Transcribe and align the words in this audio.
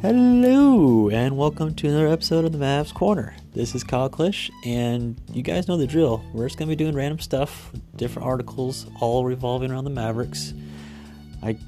Hello, 0.00 1.08
and 1.08 1.36
welcome 1.36 1.74
to 1.74 1.88
another 1.88 2.06
episode 2.06 2.44
of 2.44 2.52
the 2.52 2.58
Mavs 2.58 2.94
Corner. 2.94 3.34
This 3.52 3.74
is 3.74 3.82
Kyle 3.82 4.08
Klish, 4.08 4.48
and 4.64 5.20
you 5.32 5.42
guys 5.42 5.66
know 5.66 5.76
the 5.76 5.88
drill. 5.88 6.24
We're 6.32 6.46
just 6.46 6.56
going 6.56 6.68
to 6.68 6.76
be 6.76 6.76
doing 6.76 6.94
random 6.94 7.18
stuff, 7.18 7.72
different 7.96 8.28
articles, 8.28 8.86
all 9.00 9.24
revolving 9.24 9.72
around 9.72 9.82
the 9.82 9.90
Mavericks. 9.90 10.54
I, 11.42 11.58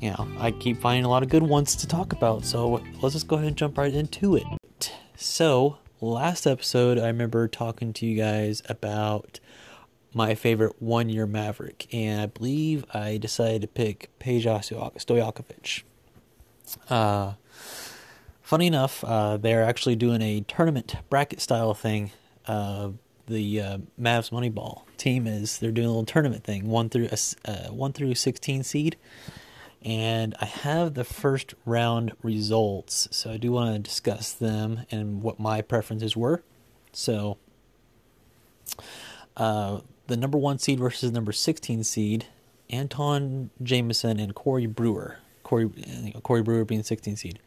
you 0.00 0.10
know, 0.10 0.28
I 0.38 0.52
keep 0.52 0.80
finding 0.80 1.04
a 1.04 1.08
lot 1.08 1.24
of 1.24 1.30
good 1.30 1.42
ones 1.42 1.74
to 1.74 1.88
talk 1.88 2.12
about, 2.12 2.44
so 2.44 2.80
let's 3.02 3.14
just 3.14 3.26
go 3.26 3.34
ahead 3.34 3.48
and 3.48 3.56
jump 3.56 3.76
right 3.76 3.92
into 3.92 4.36
it. 4.36 4.92
So, 5.16 5.78
last 6.00 6.46
episode, 6.46 6.96
I 6.96 7.08
remember 7.08 7.48
talking 7.48 7.92
to 7.94 8.06
you 8.06 8.16
guys 8.16 8.62
about 8.68 9.40
my 10.12 10.36
favorite 10.36 10.80
one 10.80 11.08
year 11.08 11.26
Maverick, 11.26 11.92
and 11.92 12.20
I 12.20 12.26
believe 12.26 12.84
I 12.94 13.16
decided 13.16 13.62
to 13.62 13.66
pick 13.66 14.16
Peja 14.20 14.60
Stojakovic. 14.60 15.82
Uh, 16.88 17.32
funny 18.44 18.68
enough, 18.68 19.02
uh, 19.02 19.36
they're 19.38 19.64
actually 19.64 19.96
doing 19.96 20.22
a 20.22 20.42
tournament 20.42 20.94
bracket 21.10 21.40
style 21.40 21.74
thing. 21.74 22.12
Uh, 22.46 22.90
the 23.26 23.60
uh, 23.60 23.78
Mavs 24.00 24.30
Moneyball 24.30 24.82
team 24.98 25.26
is 25.26 25.58
they're 25.58 25.72
doing 25.72 25.86
a 25.86 25.90
little 25.90 26.04
tournament 26.04 26.44
thing, 26.44 26.68
one 26.68 26.88
through 26.90 27.08
uh, 27.44 27.68
one 27.70 27.92
through 27.92 28.14
sixteen 28.14 28.62
seed, 28.62 28.96
and 29.82 30.34
I 30.40 30.44
have 30.44 30.94
the 30.94 31.04
first 31.04 31.54
round 31.64 32.12
results, 32.22 33.08
so 33.10 33.32
I 33.32 33.38
do 33.38 33.50
want 33.50 33.74
to 33.74 33.78
discuss 33.78 34.32
them 34.32 34.82
and 34.90 35.22
what 35.22 35.40
my 35.40 35.62
preferences 35.62 36.14
were. 36.14 36.42
So, 36.92 37.38
uh, 39.38 39.80
the 40.06 40.18
number 40.18 40.36
one 40.36 40.58
seed 40.58 40.78
versus 40.78 41.10
number 41.10 41.32
sixteen 41.32 41.82
seed, 41.82 42.26
Antawn 42.70 43.48
Jamison 43.62 44.20
and 44.20 44.34
Corey 44.34 44.66
Brewer. 44.66 45.18
Corey 45.44 45.70
Corey 46.22 46.42
Brewer 46.42 46.64
being 46.64 46.82
16 46.82 47.16
seed. 47.16 47.38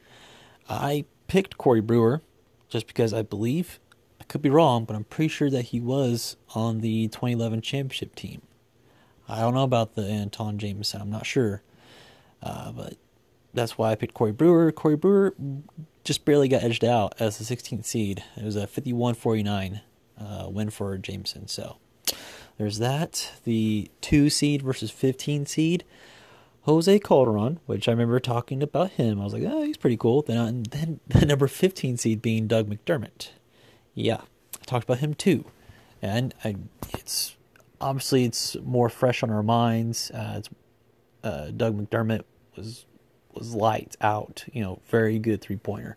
I 0.70 1.06
picked 1.28 1.58
Corey 1.58 1.82
Brewer 1.82 2.22
just 2.70 2.88
because 2.88 3.14
I 3.14 3.22
believe 3.22 3.80
I 4.20 4.24
could 4.26 4.42
be 4.42 4.50
wrong, 4.50 4.86
but 4.86 4.96
I'm 4.96 5.06
pretty 5.06 5.30
sure 5.30 5.50
that 5.50 5.66
he 5.66 5.80
was 5.80 6.38
on 6.56 6.82
the 6.82 7.08
2011 7.08 7.62
championship 7.62 8.16
team. 8.16 8.42
I 9.30 9.42
don't 9.42 9.54
know 9.54 9.64
about 9.64 9.96
the 9.96 10.04
Antawn 10.04 10.58
Jamison, 10.58 11.02
I'm 11.02 11.10
not 11.10 11.26
sure, 11.26 11.62
uh, 12.42 12.72
but 12.72 12.96
that's 13.54 13.78
why 13.78 13.92
I 13.92 13.96
picked 13.96 14.14
Corey 14.14 14.32
Brewer. 14.32 14.72
Corey 14.72 14.96
Brewer 14.96 15.36
just 16.04 16.24
barely 16.24 16.48
got 16.48 16.64
edged 16.64 16.86
out 16.86 17.14
as 17.20 17.38
the 17.38 17.56
16th 17.56 17.86
seed. 17.86 18.24
It 18.38 18.44
was 18.44 18.56
a 18.56 18.68
51-49 18.68 19.82
uh, 20.20 20.48
win 20.50 20.70
for 20.70 20.98
Jamison. 20.98 21.48
So 21.48 21.78
there's 22.58 22.80
that. 22.80 23.32
The 23.44 23.92
two 24.02 24.30
seed 24.30 24.62
versus 24.62 24.92
15 24.92 25.46
seed. 25.46 25.84
Jose 26.68 27.00
Calderon, 27.00 27.62
which 27.66 27.88
I 27.88 27.92
remember 27.92 28.20
talking 28.20 28.62
about 28.62 28.92
him. 28.92 29.22
I 29.22 29.24
was 29.24 29.32
like, 29.32 29.44
oh, 29.48 29.62
he's 29.62 29.78
pretty 29.78 29.96
cool. 29.96 30.22
Then, 30.22 30.38
uh, 30.38 30.52
then 30.70 31.00
the 31.08 31.26
number 31.26 31.48
15 31.48 31.96
seed 31.96 32.22
being 32.22 32.46
Doug 32.46 32.70
McDermott. 32.70 33.30
Yeah, 33.96 34.22
I 34.54 34.66
talked 34.66 34.84
about 34.84 35.00
him 35.00 35.14
too. 35.14 35.46
And 36.02 36.34
I, 36.44 36.58
it's 36.94 37.38
obviously 37.80 38.26
it's 38.26 38.58
more 38.66 38.90
fresh 38.90 39.24
on 39.24 39.32
our 39.32 39.44
minds. 39.44 40.12
Uh, 40.12 40.42
uh, 41.24 41.52
Doug 41.52 41.80
McDermott 41.80 42.24
was 42.58 42.86
was 43.34 43.56
lights 43.56 43.96
out. 44.02 44.44
You 44.52 44.62
know, 44.62 44.82
very 44.90 45.20
good 45.20 45.40
three 45.40 45.56
pointer, 45.56 45.96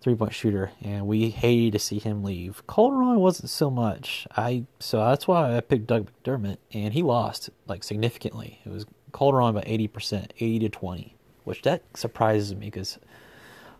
three 0.00 0.16
point 0.16 0.34
shooter, 0.34 0.72
and 0.82 1.06
we 1.06 1.30
hated 1.30 1.74
to 1.74 1.78
see 1.78 2.00
him 2.00 2.24
leave. 2.24 2.66
Calderon 2.66 3.20
wasn't 3.20 3.48
so 3.48 3.70
much. 3.70 4.26
I 4.36 4.64
so 4.80 4.98
that's 4.98 5.28
why 5.28 5.56
I 5.56 5.60
picked 5.60 5.86
Doug 5.86 6.10
McDermott, 6.24 6.58
and 6.72 6.92
he 6.94 7.02
lost 7.02 7.48
like 7.68 7.84
significantly. 7.84 8.60
It 8.66 8.70
was 8.70 8.86
Calderon 9.12 9.54
by 9.54 9.62
80%, 9.62 10.30
80 10.38 10.58
to 10.60 10.68
20, 10.68 11.16
which 11.44 11.62
that 11.62 11.82
surprises 11.94 12.54
me 12.54 12.66
because 12.66 12.98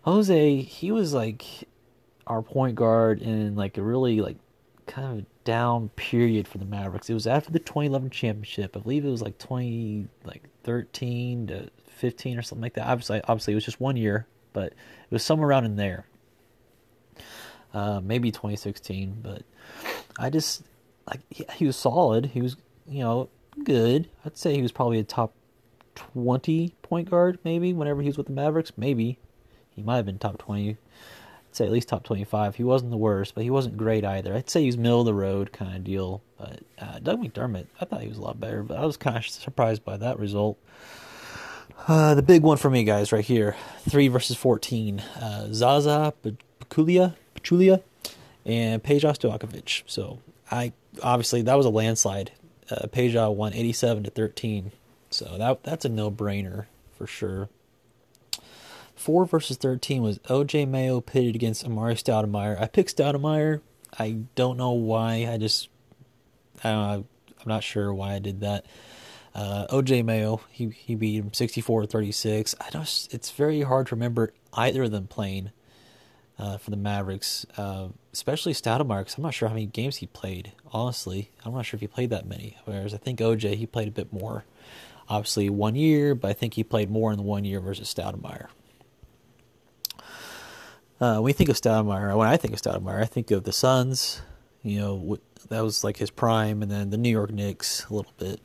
Jose, 0.03 0.61
he 0.61 0.91
was 0.91 1.13
like 1.13 1.45
our 2.27 2.41
point 2.41 2.75
guard 2.75 3.21
in 3.21 3.55
like 3.55 3.77
a 3.77 3.81
really 3.81 4.21
like 4.21 4.37
kind 4.85 5.19
of 5.19 5.25
down 5.43 5.89
period 5.89 6.47
for 6.47 6.57
the 6.57 6.65
Mavericks. 6.65 7.09
It 7.09 7.13
was 7.13 7.27
after 7.27 7.51
the 7.51 7.59
2011 7.59 8.09
championship. 8.09 8.75
I 8.75 8.79
believe 8.79 9.05
it 9.05 9.09
was 9.09 9.21
like 9.21 9.37
20 9.37 10.07
like 10.25 10.43
13 10.63 11.47
to 11.47 11.69
15 11.87 12.37
or 12.37 12.41
something 12.41 12.63
like 12.63 12.73
that. 12.75 12.87
Obviously, 12.87 13.21
obviously 13.27 13.53
it 13.53 13.55
was 13.55 13.65
just 13.65 13.79
one 13.79 13.97
year, 13.97 14.27
but 14.53 14.67
it 14.67 15.11
was 15.11 15.23
somewhere 15.23 15.49
around 15.49 15.65
in 15.65 15.75
there. 15.75 16.05
Uh, 17.73 17.99
maybe 18.03 18.31
2016, 18.31 19.19
but 19.23 19.41
I 20.19 20.29
just 20.29 20.63
like 21.07 21.21
he, 21.29 21.45
he 21.55 21.65
was 21.65 21.75
solid. 21.75 22.27
He 22.27 22.41
was, 22.41 22.55
you 22.87 23.03
know, 23.03 23.29
good. 23.63 24.09
I'd 24.25 24.37
say 24.37 24.55
he 24.55 24.61
was 24.61 24.71
probably 24.71 24.99
a 24.99 25.03
top 25.03 25.33
20 25.95 26.73
point 26.81 27.09
guard, 27.09 27.39
maybe, 27.43 27.73
whenever 27.73 28.01
he 28.01 28.07
was 28.07 28.17
with 28.17 28.27
the 28.27 28.33
Mavericks. 28.33 28.73
Maybe. 28.77 29.19
He 29.75 29.81
might 29.81 29.97
have 29.97 30.05
been 30.05 30.19
top 30.19 30.37
20. 30.37 30.69
I'd 30.69 30.77
say 31.51 31.65
at 31.65 31.71
least 31.71 31.89
top 31.89 32.03
25. 32.03 32.55
He 32.55 32.63
wasn't 32.63 32.91
the 32.91 32.97
worst, 32.97 33.35
but 33.35 33.43
he 33.43 33.49
wasn't 33.49 33.77
great 33.77 34.03
either. 34.03 34.33
I'd 34.33 34.49
say 34.49 34.61
he 34.61 34.67
was 34.67 34.77
middle 34.77 35.01
of 35.01 35.05
the 35.05 35.13
road 35.13 35.51
kind 35.51 35.75
of 35.75 35.83
deal. 35.83 36.21
But 36.37 36.61
uh, 36.79 36.99
Doug 36.99 37.21
McDermott, 37.21 37.67
I 37.79 37.85
thought 37.85 38.01
he 38.01 38.07
was 38.07 38.17
a 38.17 38.21
lot 38.21 38.39
better, 38.39 38.63
but 38.63 38.77
I 38.77 38.85
was 38.85 38.97
kind 38.97 39.17
of 39.17 39.25
surprised 39.25 39.83
by 39.83 39.97
that 39.97 40.19
result. 40.19 40.57
Uh, 41.87 42.15
the 42.15 42.21
big 42.21 42.43
one 42.43 42.57
for 42.57 42.69
me, 42.69 42.83
guys, 42.83 43.11
right 43.11 43.25
here 43.25 43.55
3 43.89 44.07
versus 44.07 44.37
14. 44.37 44.99
Uh, 44.99 45.47
Zaza 45.51 46.13
Pachulia, 46.59 47.15
Pachulia 47.35 47.81
and 48.45 48.83
Peja 48.83 49.17
Stojakovic. 49.17 49.83
So, 49.87 50.19
I 50.51 50.73
obviously, 51.01 51.41
that 51.43 51.55
was 51.55 51.65
a 51.65 51.69
landslide 51.69 52.31
uh, 52.69 52.87
Peja 52.87 53.33
won 53.33 53.53
87 53.53 54.03
to 54.03 54.09
13. 54.09 54.71
So 55.09 55.37
that 55.37 55.63
that's 55.63 55.85
a 55.85 55.89
no-brainer 55.89 56.65
for 56.97 57.07
sure. 57.07 57.49
4 58.95 59.25
versus 59.25 59.57
13 59.57 60.01
was 60.01 60.19
OJ 60.19 60.67
Mayo 60.67 61.01
pitted 61.01 61.35
against 61.35 61.65
Amar'e 61.65 61.95
Stoudemire. 61.95 62.59
I 62.59 62.67
picked 62.67 62.95
Stoudemire. 62.95 63.61
I 63.97 64.23
don't 64.35 64.57
know 64.57 64.71
why. 64.71 65.27
I 65.29 65.37
just 65.37 65.69
I 66.63 67.03
I'm 67.43 67.49
not 67.49 67.63
sure 67.63 67.93
why 67.93 68.13
I 68.13 68.19
did 68.19 68.39
that. 68.41 68.65
Uh, 69.35 69.65
OJ 69.67 70.05
Mayo, 70.05 70.41
he 70.49 70.69
he 70.69 70.95
beat 70.95 71.15
him 71.15 71.33
sixty-four 71.33 71.81
to 71.81 71.87
thirty-six. 71.87 72.55
I 72.61 72.69
just 72.69 73.13
it's 73.13 73.31
very 73.31 73.61
hard 73.61 73.87
to 73.87 73.95
remember 73.95 74.33
either 74.53 74.83
of 74.83 74.91
them 74.91 75.07
playing 75.07 75.51
uh, 76.37 76.57
for 76.57 76.69
the 76.69 76.77
Mavericks, 76.77 77.45
uh, 77.57 77.87
especially 78.13 78.53
Stoudemire, 78.53 78.99
because 78.99 79.17
I'm 79.17 79.23
not 79.23 79.33
sure 79.33 79.49
how 79.49 79.55
many 79.55 79.65
games 79.65 79.97
he 79.97 80.07
played. 80.07 80.53
Honestly, 80.71 81.31
I'm 81.43 81.53
not 81.53 81.65
sure 81.65 81.77
if 81.77 81.81
he 81.81 81.87
played 81.87 82.11
that 82.11 82.27
many. 82.27 82.57
Whereas 82.65 82.93
I 82.93 82.97
think 82.97 83.19
OJ 83.19 83.55
he 83.55 83.65
played 83.65 83.87
a 83.87 83.91
bit 83.91 84.13
more. 84.13 84.45
Obviously, 85.09 85.49
one 85.49 85.75
year, 85.75 86.15
but 86.15 86.29
I 86.29 86.33
think 86.33 86.53
he 86.53 86.63
played 86.63 86.89
more 86.89 87.11
in 87.11 87.17
the 87.17 87.23
one 87.23 87.43
year 87.43 87.59
versus 87.59 87.93
Stoudemire. 87.93 88.47
Uh, 91.01 91.19
when 91.19 91.31
you 91.31 91.33
think 91.33 91.49
of 91.49 91.57
Stoudemire, 91.57 92.15
when 92.15 92.29
I 92.29 92.37
think 92.37 92.53
of 92.53 92.61
Stoudemire, 92.61 93.01
I 93.01 93.05
think 93.05 93.29
of 93.31 93.43
the 93.43 93.51
Suns. 93.51 94.21
You 94.61 94.79
know, 94.79 95.17
that 95.49 95.61
was 95.61 95.83
like 95.83 95.97
his 95.97 96.09
prime, 96.09 96.61
and 96.61 96.71
then 96.71 96.91
the 96.91 96.97
New 96.97 97.09
York 97.09 97.31
Knicks 97.31 97.85
a 97.89 97.93
little 97.93 98.13
bit. 98.17 98.39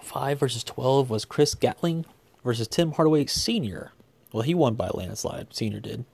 Five 0.00 0.38
versus 0.40 0.64
twelve 0.64 1.10
was 1.10 1.24
Chris 1.26 1.54
Gatling 1.54 2.06
versus 2.42 2.68
Tim 2.68 2.92
Hardaway 2.92 3.26
Senior. 3.26 3.92
Well, 4.32 4.42
he 4.42 4.54
won 4.54 4.74
by 4.74 4.86
a 4.86 4.96
landslide. 4.96 5.54
Senior 5.54 5.80
did. 5.80 6.06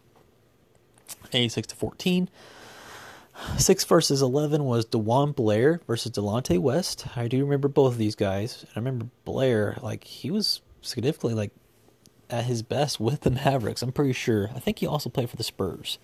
86 1.33 1.69
to 1.69 1.77
14. 1.77 2.29
6 3.57 3.85
versus 3.85 4.21
11 4.21 4.65
was 4.65 4.85
DeJuan 4.87 5.35
Blair 5.35 5.81
versus 5.87 6.11
Delonte 6.11 6.59
West. 6.59 7.07
I 7.17 7.29
do 7.29 7.45
remember 7.45 7.69
both 7.69 7.93
of 7.93 7.99
these 7.99 8.17
guys. 8.17 8.67
I 8.75 8.79
remember 8.79 9.07
Blair, 9.25 9.79
like, 9.81 10.05
he 10.05 10.31
was 10.31 10.61
significantly, 10.83 11.35
like, 11.35 11.53
at 12.31 12.45
his 12.45 12.63
best 12.63 13.01
with 13.01 13.21
the 13.21 13.31
Mavericks. 13.31 13.83
I'm 13.83 13.93
pretty 13.93 14.13
sure. 14.13 14.51
I 14.55 14.59
think 14.59 14.81
he 14.81 14.87
also 14.87 15.09
played 15.09 15.31
for 15.31 15.37
the 15.37 15.45
Spurs, 15.45 15.99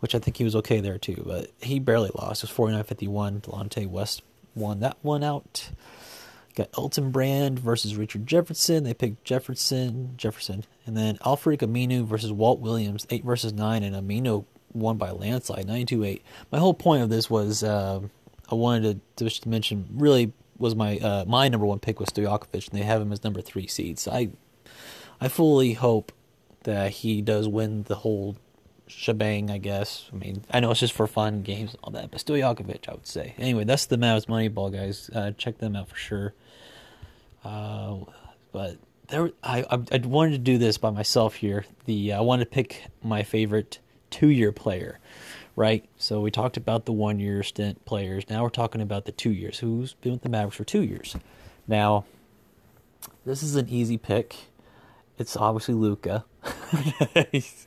which 0.00 0.14
I 0.14 0.18
think 0.18 0.36
he 0.36 0.44
was 0.44 0.56
okay 0.56 0.80
there 0.80 0.98
too, 0.98 1.22
but 1.26 1.50
he 1.60 1.78
barely 1.78 2.10
lost. 2.14 2.42
It 2.42 2.48
was 2.48 2.50
49 2.50 2.84
51. 2.84 3.40
Delonte 3.40 3.88
West 3.88 4.22
won 4.54 4.80
that 4.80 4.96
one 5.02 5.24
out. 5.24 5.70
Got 6.54 6.70
Elton 6.78 7.10
Brand 7.10 7.58
versus 7.58 7.96
Richard 7.96 8.26
Jefferson. 8.26 8.84
They 8.84 8.94
picked 8.94 9.24
Jefferson, 9.24 10.14
Jefferson, 10.16 10.64
and 10.86 10.96
then 10.96 11.18
Al-Farouq 11.24 11.58
Aminu 11.58 12.04
versus 12.04 12.30
Walt 12.30 12.60
Williams, 12.60 13.06
eight 13.10 13.24
versus 13.24 13.52
nine, 13.52 13.82
and 13.82 13.96
Aminu 13.96 14.44
won 14.72 14.96
by 14.96 15.10
landslide, 15.10 15.66
92-8. 15.66 16.22
My 16.52 16.58
whole 16.58 16.74
point 16.74 17.02
of 17.02 17.08
this 17.08 17.28
was 17.28 17.64
uh, 17.64 18.00
I 18.50 18.54
wanted 18.54 19.00
to 19.16 19.24
just 19.24 19.46
mention 19.46 19.88
really 19.94 20.32
was 20.58 20.76
my 20.76 20.98
uh, 20.98 21.24
my 21.26 21.48
number 21.48 21.66
one 21.66 21.80
pick 21.80 21.98
was 21.98 22.10
Stojakovic, 22.10 22.70
and 22.70 22.78
they 22.78 22.84
have 22.84 23.00
him 23.00 23.12
as 23.12 23.24
number 23.24 23.40
three 23.40 23.66
seed. 23.66 23.98
So 23.98 24.12
I 24.12 24.30
I 25.20 25.28
fully 25.28 25.72
hope 25.74 26.12
that 26.64 26.90
he 26.92 27.20
does 27.22 27.48
win 27.48 27.84
the 27.84 27.96
whole 27.96 28.36
shebang, 28.86 29.50
I 29.50 29.58
guess. 29.58 30.08
I 30.12 30.16
mean, 30.16 30.44
I 30.50 30.60
know 30.60 30.70
it's 30.70 30.80
just 30.80 30.92
for 30.92 31.06
fun 31.06 31.42
games 31.42 31.70
and 31.70 31.80
all 31.82 31.90
that, 31.92 32.10
but 32.10 32.20
Stojakovic, 32.20 32.88
I 32.88 32.92
would 32.92 33.06
say. 33.06 33.34
Anyway, 33.38 33.64
that's 33.64 33.86
the 33.86 33.96
Mavs 33.96 34.26
Moneyball, 34.26 34.72
guys. 34.72 35.10
Uh, 35.14 35.32
check 35.36 35.58
them 35.58 35.76
out 35.76 35.88
for 35.88 35.96
sure. 35.96 36.34
Uh, 37.44 37.98
but 38.52 38.78
there, 39.08 39.30
I, 39.42 39.64
I 39.70 39.98
wanted 39.98 40.32
to 40.32 40.38
do 40.38 40.58
this 40.58 40.78
by 40.78 40.90
myself 40.90 41.34
here. 41.34 41.64
The 41.84 42.12
I 42.12 42.20
wanted 42.20 42.46
to 42.46 42.50
pick 42.50 42.84
my 43.02 43.22
favorite 43.22 43.78
two-year 44.10 44.52
player, 44.52 44.98
right? 45.56 45.84
So 45.96 46.20
we 46.20 46.30
talked 46.30 46.56
about 46.56 46.86
the 46.86 46.92
one-year 46.92 47.42
stint 47.42 47.84
players. 47.84 48.24
Now 48.30 48.42
we're 48.42 48.50
talking 48.50 48.80
about 48.80 49.04
the 49.04 49.12
two 49.12 49.32
years. 49.32 49.58
Who's 49.58 49.94
been 49.94 50.12
with 50.12 50.22
the 50.22 50.28
Mavericks 50.28 50.56
for 50.56 50.64
two 50.64 50.82
years? 50.82 51.16
Now, 51.66 52.04
this 53.26 53.42
is 53.42 53.56
an 53.56 53.68
easy 53.68 53.98
pick. 53.98 54.36
It's 55.18 55.36
obviously 55.36 55.74
Luka. 55.74 56.24
he's, 57.32 57.66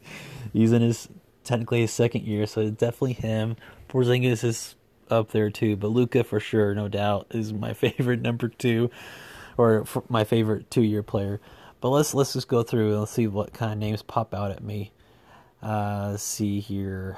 he's 0.54 0.72
in 0.72 0.82
his 0.82 1.10
technically 1.44 1.82
his 1.82 1.92
second 1.92 2.24
year, 2.26 2.46
so 2.46 2.62
it's 2.62 2.78
definitely 2.78 3.14
him. 3.14 3.56
Porzingis 3.90 4.44
is 4.44 4.76
up 5.10 5.32
there 5.32 5.50
too, 5.50 5.76
but 5.76 5.88
Luka 5.88 6.24
for 6.24 6.40
sure, 6.40 6.76
no 6.76 6.88
doubt, 6.88 7.28
is 7.32 7.54
my 7.54 7.74
favorite 7.74 8.22
number 8.22 8.50
two, 8.50 8.92
or 9.58 9.86
my 10.10 10.24
favorite 10.24 10.70
two-year 10.72 11.04
player. 11.04 11.42
But 11.82 11.90
let's 11.90 12.14
let's 12.14 12.34
just 12.34 12.48
go 12.48 12.64
through 12.64 12.92
and 12.92 13.00
let's 13.02 13.12
see 13.12 13.28
what 13.28 13.54
kind 13.54 13.72
of 13.72 13.78
names 13.78 14.02
pop 14.02 14.34
out 14.34 14.52
at 14.52 14.64
me. 14.64 14.92
Uh, 15.62 16.10
let's 16.12 16.24
see 16.24 16.60
here, 16.60 17.18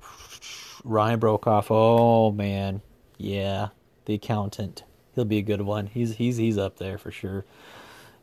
Ryan 0.84 1.20
Broekhoff. 1.20 1.66
Oh 1.70 2.30
man, 2.30 2.82
yeah, 3.16 3.68
the 4.04 4.14
accountant. 4.14 4.84
He'll 5.14 5.24
be 5.24 5.38
a 5.38 5.42
good 5.42 5.62
one. 5.62 5.86
He's 5.86 6.16
he's 6.16 6.36
he's 6.36 6.58
up 6.58 6.78
there 6.78 6.98
for 6.98 7.10
sure. 7.10 7.44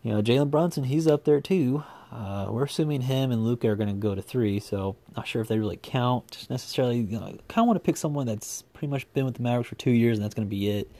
You 0.04 0.14
know, 0.14 0.22
Jalen 0.22 0.52
Brunson, 0.52 0.84
he's 0.84 1.08
up 1.08 1.24
there 1.24 1.42
too. 1.42 1.84
Uh, 2.12 2.46
we're 2.50 2.66
assuming 2.66 3.02
him 3.02 3.32
and 3.32 3.44
Luka 3.44 3.68
are 3.70 3.76
going 3.76 3.90
to 3.90 3.96
go 3.96 4.14
to 4.14 4.22
three, 4.22 4.60
so 4.60 4.96
not 5.18 5.26
sure 5.26 5.42
if 5.42 5.48
they 5.48 5.58
really 5.58 5.80
count 5.82 6.46
necessarily. 6.50 7.00
You 7.00 7.20
know, 7.20 7.26
kind 7.48 7.64
of 7.64 7.66
want 7.66 7.78
to 7.78 7.80
pick 7.80 7.98
someone 7.98 8.28
that's 8.28 8.62
pretty 8.74 8.88
much 8.88 9.12
been 9.14 9.26
with 9.26 9.36
the 9.36 9.42
Mavericks 9.42 9.70
for 9.70 9.76
two 9.76 9.92
years, 9.92 10.18
and 10.18 10.24
that's 10.24 10.36
going 10.36 10.48
to 10.48 10.50
be 10.50 10.70
it. 10.70 10.92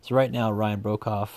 So 0.00 0.14
right 0.14 0.30
now, 0.30 0.50
Ryan 0.50 0.80
Broekhoff. 0.80 1.28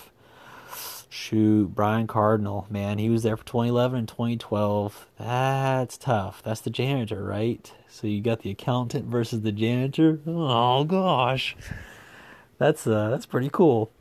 Shoot, 1.09 1.75
Brian 1.75 2.07
Cardinal, 2.07 2.67
man, 2.69 2.97
he 2.97 3.09
was 3.09 3.23
there 3.23 3.37
for 3.37 3.45
2011 3.45 3.99
and 3.99 4.07
2012. 4.07 5.07
That's 5.17 5.97
tough. 5.97 6.41
That's 6.43 6.61
the 6.61 6.69
janitor, 6.69 7.23
right? 7.23 7.71
So 7.87 8.07
you 8.07 8.21
got 8.21 8.41
the 8.41 8.51
accountant 8.51 9.05
versus 9.05 9.41
the 9.41 9.51
janitor. 9.51 10.19
Oh 10.27 10.83
gosh, 10.83 11.55
that's 12.57 12.85
uh, 12.85 13.09
that's 13.09 13.25
pretty 13.25 13.49
cool. 13.49 13.91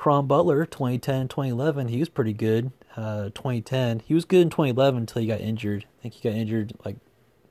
Caron 0.00 0.26
Butler, 0.26 0.64
2010, 0.64 1.28
2011, 1.28 1.88
he 1.88 1.98
was 1.98 2.08
pretty 2.08 2.32
good. 2.32 2.72
Uh, 2.96 3.24
2010, 3.24 4.00
he 4.00 4.14
was 4.14 4.24
good 4.24 4.42
in 4.42 4.50
2011 4.50 5.00
until 5.00 5.20
he 5.20 5.28
got 5.28 5.40
injured. 5.40 5.84
I 5.98 6.02
think 6.02 6.14
he 6.14 6.28
got 6.28 6.36
injured 6.36 6.72
like 6.84 6.96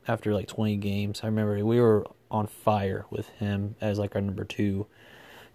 after 0.08 0.34
like 0.34 0.48
20 0.48 0.76
games. 0.76 1.20
I 1.22 1.26
remember 1.26 1.64
we 1.64 1.80
were 1.80 2.06
on 2.30 2.46
fire 2.46 3.06
with 3.10 3.28
him 3.30 3.76
as 3.80 3.98
like 3.98 4.14
our 4.14 4.20
number 4.20 4.44
two 4.44 4.86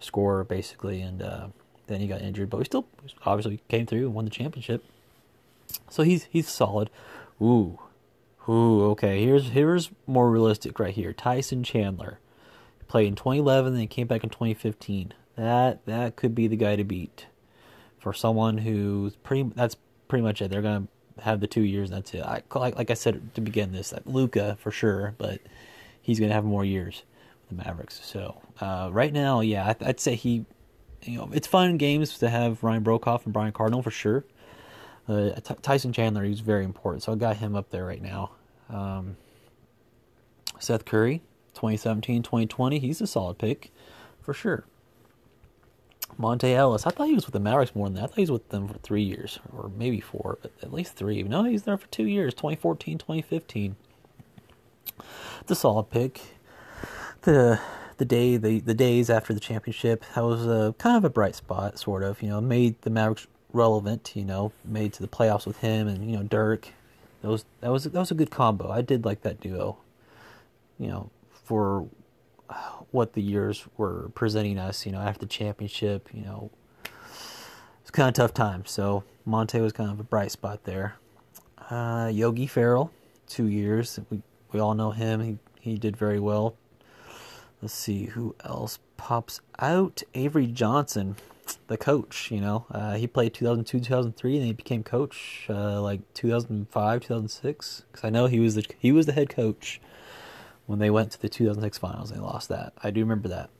scorer 0.00 0.44
basically, 0.44 1.00
and 1.00 1.22
uh, 1.22 1.48
then 1.86 2.00
he 2.00 2.06
got 2.06 2.22
injured, 2.22 2.50
but 2.50 2.58
we 2.58 2.64
still 2.64 2.86
obviously 3.24 3.60
came 3.68 3.86
through 3.86 4.06
and 4.06 4.14
won 4.14 4.24
the 4.24 4.30
championship. 4.30 4.84
So 5.90 6.02
he's 6.02 6.24
he's 6.24 6.48
solid. 6.48 6.90
Ooh, 7.40 7.78
ooh. 8.48 8.84
Okay, 8.90 9.24
here's 9.24 9.50
here's 9.50 9.90
more 10.06 10.30
realistic 10.30 10.78
right 10.78 10.94
here. 10.94 11.12
Tyson 11.12 11.62
Chandler 11.62 12.18
played 12.88 13.08
in 13.08 13.14
2011, 13.14 13.72
then 13.72 13.80
he 13.80 13.86
came 13.86 14.06
back 14.06 14.24
in 14.24 14.30
2015. 14.30 15.12
That 15.36 15.84
that 15.86 16.16
could 16.16 16.34
be 16.34 16.46
the 16.46 16.56
guy 16.56 16.76
to 16.76 16.84
beat 16.84 17.26
for 17.98 18.12
someone 18.12 18.58
who's 18.58 19.16
pretty. 19.16 19.50
That's 19.54 19.76
pretty 20.08 20.22
much 20.22 20.40
it. 20.40 20.50
They're 20.50 20.62
gonna 20.62 20.88
have 21.20 21.40
the 21.40 21.46
two 21.46 21.62
years. 21.62 21.90
that's 21.90 22.14
it. 22.14 22.22
I 22.22 22.42
like 22.54 22.76
like 22.76 22.90
I 22.90 22.94
said 22.94 23.34
to 23.34 23.40
begin 23.40 23.72
this, 23.72 23.92
Luka 24.04 24.56
for 24.60 24.70
sure, 24.70 25.14
but 25.18 25.40
he's 26.00 26.20
gonna 26.20 26.32
have 26.32 26.44
more 26.44 26.64
years 26.64 27.02
with 27.40 27.58
the 27.58 27.64
Mavericks. 27.64 28.00
So 28.02 28.40
uh, 28.60 28.90
right 28.92 29.12
now, 29.12 29.40
yeah, 29.40 29.68
I'd, 29.68 29.82
I'd, 29.82 30.00
say 30.00 30.14
he. 30.14 30.46
You 31.06 31.18
know, 31.18 31.30
it's 31.32 31.46
fun 31.46 31.76
games 31.76 32.18
to 32.18 32.28
have 32.28 32.62
Ryan 32.62 32.82
Broekhoff 32.82 33.24
and 33.24 33.32
Brian 33.32 33.52
Cardinal 33.52 33.82
for 33.82 33.90
sure. 33.90 34.24
Uh, 35.08 35.30
T- 35.30 35.54
Tyson 35.62 35.92
Chandler, 35.92 36.24
he's 36.24 36.40
very 36.40 36.64
important, 36.64 37.02
so 37.04 37.12
I 37.12 37.14
got 37.14 37.36
him 37.36 37.54
up 37.54 37.70
there 37.70 37.86
right 37.86 38.02
now. 38.02 38.32
Um, 38.68 39.16
Seth 40.58 40.84
Curry, 40.84 41.22
2017, 41.54 42.22
2020, 42.22 42.78
he's 42.80 43.00
a 43.00 43.06
solid 43.06 43.38
pick 43.38 43.70
for 44.20 44.34
sure. 44.34 44.64
Monta 46.18 46.52
Ellis. 46.54 46.86
I 46.86 46.90
thought 46.90 47.08
he 47.08 47.14
was 47.14 47.26
with 47.26 47.34
the 47.34 47.40
Mavericks 47.40 47.74
more 47.74 47.86
than 47.86 47.94
that. 47.94 48.04
I 48.04 48.06
thought 48.06 48.16
he 48.16 48.22
was 48.22 48.30
with 48.30 48.48
them 48.48 48.68
for 48.68 48.78
three 48.78 49.02
years, 49.02 49.38
or 49.54 49.70
maybe 49.76 50.00
four, 50.00 50.38
but 50.40 50.52
at 50.62 50.72
least 50.72 50.94
three. 50.94 51.22
No, 51.22 51.44
he's 51.44 51.64
there 51.64 51.76
for 51.76 51.86
two 51.88 52.06
years 52.06 52.32
2014, 52.34 52.98
2015. 52.98 53.76
It's 55.40 55.50
a 55.50 55.54
solid 55.54 55.90
pick. 55.90 56.20
The 57.22 57.60
the 57.98 58.04
day 58.04 58.36
the, 58.36 58.60
the 58.60 58.74
days 58.74 59.08
after 59.10 59.32
the 59.32 59.40
championship, 59.40 60.04
that 60.14 60.24
was 60.24 60.46
a 60.46 60.74
kind 60.78 60.96
of 60.96 61.04
a 61.04 61.10
bright 61.10 61.34
spot, 61.34 61.78
sort 61.78 62.02
of. 62.02 62.22
You 62.22 62.28
know, 62.28 62.40
made 62.40 62.80
the 62.82 62.90
Mavericks 62.90 63.26
relevant. 63.52 64.12
You 64.14 64.24
know, 64.24 64.52
made 64.64 64.92
to 64.94 65.02
the 65.02 65.08
playoffs 65.08 65.46
with 65.46 65.58
him 65.58 65.88
and 65.88 66.10
you 66.10 66.16
know 66.16 66.22
Dirk. 66.22 66.68
That 67.22 67.28
was 67.28 67.44
that 67.60 67.70
was 67.70 67.84
that 67.84 67.94
was 67.94 68.10
a 68.10 68.14
good 68.14 68.30
combo. 68.30 68.70
I 68.70 68.82
did 68.82 69.04
like 69.04 69.22
that 69.22 69.40
duo. 69.40 69.78
You 70.78 70.88
know, 70.88 71.10
for 71.44 71.88
what 72.90 73.14
the 73.14 73.22
years 73.22 73.66
were 73.76 74.10
presenting 74.14 74.58
us, 74.58 74.86
you 74.86 74.92
know, 74.92 75.00
after 75.00 75.20
the 75.20 75.26
championship, 75.26 76.08
you 76.12 76.22
know, 76.22 76.50
it's 77.80 77.90
kind 77.90 78.08
of 78.08 78.14
tough 78.14 78.34
time. 78.34 78.64
So 78.66 79.04
Monta 79.26 79.60
was 79.60 79.72
kind 79.72 79.90
of 79.90 79.98
a 79.98 80.04
bright 80.04 80.30
spot 80.30 80.64
there. 80.64 80.96
Uh, 81.70 82.10
Yogi 82.12 82.46
Ferrell, 82.46 82.92
two 83.26 83.46
years. 83.46 83.98
We 84.10 84.22
we 84.52 84.60
all 84.60 84.74
know 84.74 84.90
him. 84.90 85.20
He 85.20 85.38
he 85.60 85.78
did 85.78 85.96
very 85.96 86.20
well. 86.20 86.56
Let's 87.62 87.74
see 87.74 88.06
who 88.06 88.34
else 88.44 88.78
pops 88.96 89.40
out. 89.58 90.02
Avery 90.14 90.46
Johnson, 90.46 91.16
the 91.68 91.76
coach. 91.76 92.30
You 92.30 92.40
know, 92.40 92.66
uh, 92.70 92.94
he 92.94 93.06
played 93.06 93.34
2002, 93.34 93.78
2003, 93.78 94.36
and 94.36 94.46
he 94.46 94.52
became 94.52 94.82
coach 94.82 95.46
uh, 95.48 95.80
like 95.80 96.00
2005, 96.14 97.00
2006. 97.00 97.84
Because 97.90 98.04
I 98.04 98.10
know 98.10 98.26
he 98.26 98.40
was 98.40 98.54
the 98.54 98.64
he 98.78 98.92
was 98.92 99.06
the 99.06 99.12
head 99.12 99.30
coach 99.30 99.80
when 100.66 100.78
they 100.78 100.90
went 100.90 101.12
to 101.12 101.20
the 101.20 101.28
2006 101.28 101.78
finals. 101.78 102.10
And 102.10 102.20
they 102.20 102.24
lost 102.24 102.48
that. 102.50 102.72
I 102.82 102.90
do 102.90 103.00
remember 103.00 103.28
that. 103.28 103.50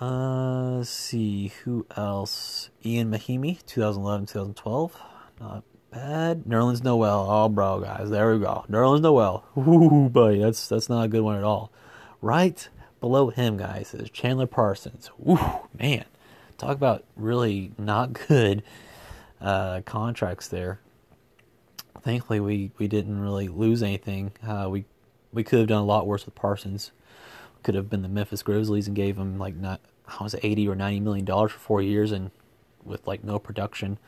Uh, 0.00 0.78
let's 0.78 0.90
see 0.90 1.52
who 1.64 1.86
else. 1.96 2.70
Ian 2.84 3.10
Mahinmi, 3.10 3.64
2011, 3.66 4.26
2012. 4.26 5.00
Not 5.40 5.64
bad. 5.90 6.44
Nerlens 6.44 6.82
Noel. 6.82 7.26
Oh, 7.28 7.48
bro, 7.48 7.80
guys, 7.80 8.10
there 8.10 8.32
we 8.32 8.40
go. 8.40 8.64
Nerlens 8.68 9.02
Noel. 9.02 9.44
Ooh, 9.56 10.08
buddy, 10.08 10.40
that's 10.40 10.68
that's 10.68 10.88
not 10.88 11.04
a 11.04 11.08
good 11.08 11.22
one 11.22 11.36
at 11.36 11.44
all. 11.44 11.70
Right 12.24 12.66
below 13.02 13.28
him, 13.28 13.58
guys, 13.58 13.92
is 13.92 14.08
Chandler 14.08 14.46
Parsons. 14.46 15.10
Man, 15.78 16.06
talk 16.56 16.70
about 16.70 17.04
really 17.16 17.72
not 17.76 18.14
good 18.28 18.62
uh, 19.42 19.82
contracts 19.84 20.48
there. 20.48 20.80
Thankfully, 22.00 22.40
we, 22.40 22.70
we 22.78 22.88
didn't 22.88 23.20
really 23.20 23.48
lose 23.48 23.82
anything. 23.82 24.32
Uh, 24.42 24.68
we 24.70 24.86
we 25.34 25.44
could 25.44 25.58
have 25.58 25.68
done 25.68 25.82
a 25.82 25.84
lot 25.84 26.06
worse 26.06 26.24
with 26.24 26.34
Parsons. 26.34 26.92
Could 27.62 27.74
have 27.74 27.90
been 27.90 28.00
the 28.00 28.08
Memphis 28.08 28.42
Grizzlies 28.42 28.86
and 28.86 28.96
gave 28.96 29.18
him 29.18 29.38
like 29.38 29.56
not 29.56 29.82
how 30.06 30.24
was 30.24 30.32
it 30.32 30.40
eighty 30.42 30.66
or 30.66 30.74
ninety 30.74 31.00
million 31.00 31.26
dollars 31.26 31.52
for 31.52 31.58
four 31.58 31.82
years 31.82 32.10
and 32.10 32.30
with 32.82 33.06
like 33.06 33.22
no 33.22 33.38
production. 33.38 33.98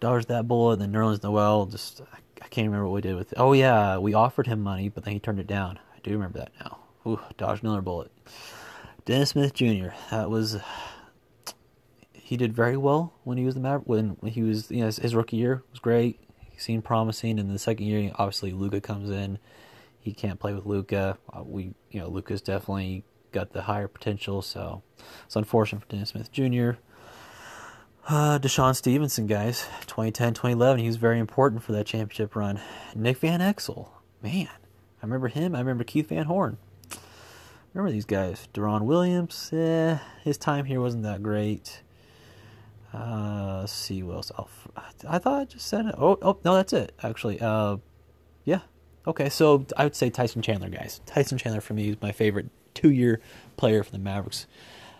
Dollars 0.00 0.26
that 0.26 0.48
bullet, 0.48 0.80
and 0.80 0.82
then 0.82 1.00
Nerlens 1.00 1.22
Noel 1.22 1.66
just 1.66 2.02
I 2.42 2.48
can't 2.48 2.66
remember 2.66 2.88
what 2.88 2.94
we 2.94 3.02
did 3.02 3.14
with. 3.14 3.30
It. 3.30 3.38
Oh 3.38 3.52
yeah, 3.52 3.98
we 3.98 4.14
offered 4.14 4.48
him 4.48 4.64
money, 4.64 4.88
but 4.88 5.04
then 5.04 5.14
he 5.14 5.20
turned 5.20 5.38
it 5.38 5.46
down. 5.46 5.78
I 5.94 6.00
do 6.02 6.10
remember 6.10 6.40
that 6.40 6.50
now. 6.58 6.78
Ooh, 7.06 7.20
dodged 7.36 7.62
another 7.62 7.82
bullet. 7.82 8.10
Dennis 9.04 9.30
Smith 9.30 9.54
Jr. 9.54 9.90
That 10.10 10.30
was 10.30 10.58
he 12.12 12.36
did 12.36 12.52
very 12.52 12.76
well 12.76 13.14
when 13.22 13.38
he 13.38 13.44
was 13.44 13.54
the 13.54 13.60
Maverick. 13.60 13.86
When, 13.86 14.16
when 14.20 14.32
he 14.32 14.42
was 14.42 14.70
you 14.70 14.80
know 14.80 14.86
his, 14.86 14.96
his 14.96 15.14
rookie 15.14 15.36
year 15.36 15.62
was 15.70 15.78
great. 15.78 16.20
He 16.50 16.58
seemed 16.58 16.84
promising, 16.84 17.38
and 17.38 17.50
the 17.50 17.58
second 17.58 17.86
year 17.86 18.10
obviously 18.16 18.52
Luka 18.52 18.80
comes 18.80 19.10
in 19.10 19.38
he 20.06 20.12
can't 20.12 20.38
play 20.38 20.54
with 20.54 20.64
Luka. 20.64 21.18
Uh, 21.32 21.42
we, 21.42 21.74
you 21.90 22.00
know, 22.00 22.08
Luka's 22.08 22.40
definitely 22.40 23.02
got 23.32 23.52
the 23.52 23.62
higher 23.62 23.88
potential, 23.88 24.40
so 24.40 24.82
it's 25.24 25.34
unfortunate 25.34 25.80
for 25.82 25.88
Dennis 25.88 26.10
Smith 26.10 26.30
Jr. 26.30 26.78
Uh, 28.08 28.38
DeShawn 28.38 28.76
Stevenson, 28.76 29.26
guys, 29.26 29.66
2010, 29.88 30.34
2011, 30.34 30.80
he 30.80 30.86
was 30.86 30.96
very 30.96 31.18
important 31.18 31.64
for 31.64 31.72
that 31.72 31.86
championship 31.86 32.36
run. 32.36 32.60
Nick 32.94 33.18
Van 33.18 33.40
Exel, 33.40 33.88
man, 34.22 34.46
I 34.46 35.04
remember 35.04 35.26
him. 35.26 35.56
I 35.56 35.58
remember 35.58 35.82
Keith 35.82 36.10
Van 36.10 36.26
Horn. 36.26 36.56
Remember 37.76 37.92
these 37.92 38.06
guys. 38.06 38.48
Deron 38.54 38.82
Williams, 38.82 39.52
eh, 39.52 39.98
his 40.24 40.38
time 40.38 40.64
here 40.64 40.80
wasn't 40.80 41.02
that 41.02 41.22
great. 41.22 41.82
Uh, 42.94 43.58
let's 43.60 43.72
see 43.72 44.02
what 44.02 44.16
else. 44.16 44.32
I 45.06 45.18
thought 45.18 45.42
I 45.42 45.44
just 45.44 45.66
said 45.66 45.84
it. 45.84 45.94
Oh, 45.98 46.16
oh, 46.22 46.38
no, 46.42 46.54
that's 46.54 46.72
it, 46.72 46.92
actually. 47.02 47.38
Uh, 47.38 47.76
yeah, 48.46 48.60
Okay, 49.06 49.28
so 49.28 49.64
I 49.76 49.84
would 49.84 49.94
say 49.94 50.10
Tyson 50.10 50.42
Chandler, 50.42 50.68
guys. 50.68 51.00
Tyson 51.06 51.38
Chandler 51.38 51.60
for 51.60 51.74
me 51.74 51.90
is 51.90 51.96
my 52.02 52.10
favorite 52.10 52.48
two-year 52.74 53.20
player 53.56 53.84
for 53.84 53.92
the 53.92 53.98
Mavericks. 53.98 54.46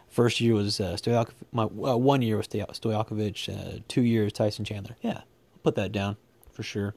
First 0.08 0.40
year 0.40 0.54
was 0.54 0.78
uh, 0.78 0.96
Stojakovic. 0.96 1.32
My 1.52 1.64
uh, 1.64 1.96
one 1.96 2.22
year 2.22 2.36
was 2.36 2.46
Stojakovic. 2.46 3.48
Uh, 3.48 3.80
two 3.88 4.02
years 4.02 4.32
Tyson 4.32 4.64
Chandler. 4.64 4.96
Yeah, 5.02 5.18
I'll 5.18 5.60
put 5.64 5.74
that 5.74 5.90
down 5.90 6.16
for 6.52 6.62
sure. 6.62 6.94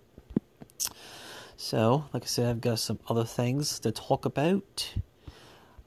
So, 1.58 2.06
like 2.14 2.24
I 2.24 2.28
said, 2.28 2.50
I've 2.50 2.62
got 2.62 2.80
some 2.80 3.00
other 3.08 3.26
things 3.26 3.80
to 3.80 3.92
talk 3.92 4.26
about. 4.26 4.94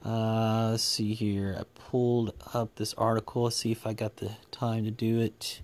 Uh, 0.05 0.71
let's 0.73 0.83
see 0.83 1.15
here. 1.15 1.57
I 1.59 1.65
pulled 1.75 2.35
up 2.53 2.75
this 2.77 2.93
article. 2.95 3.45
Let's 3.45 3.57
see 3.57 3.73
if 3.73 3.87
I 3.87 3.93
got 3.93 4.17
the 4.17 4.33
time 4.51 4.85
to 4.85 4.91
do 4.91 5.21
it. 5.21 5.61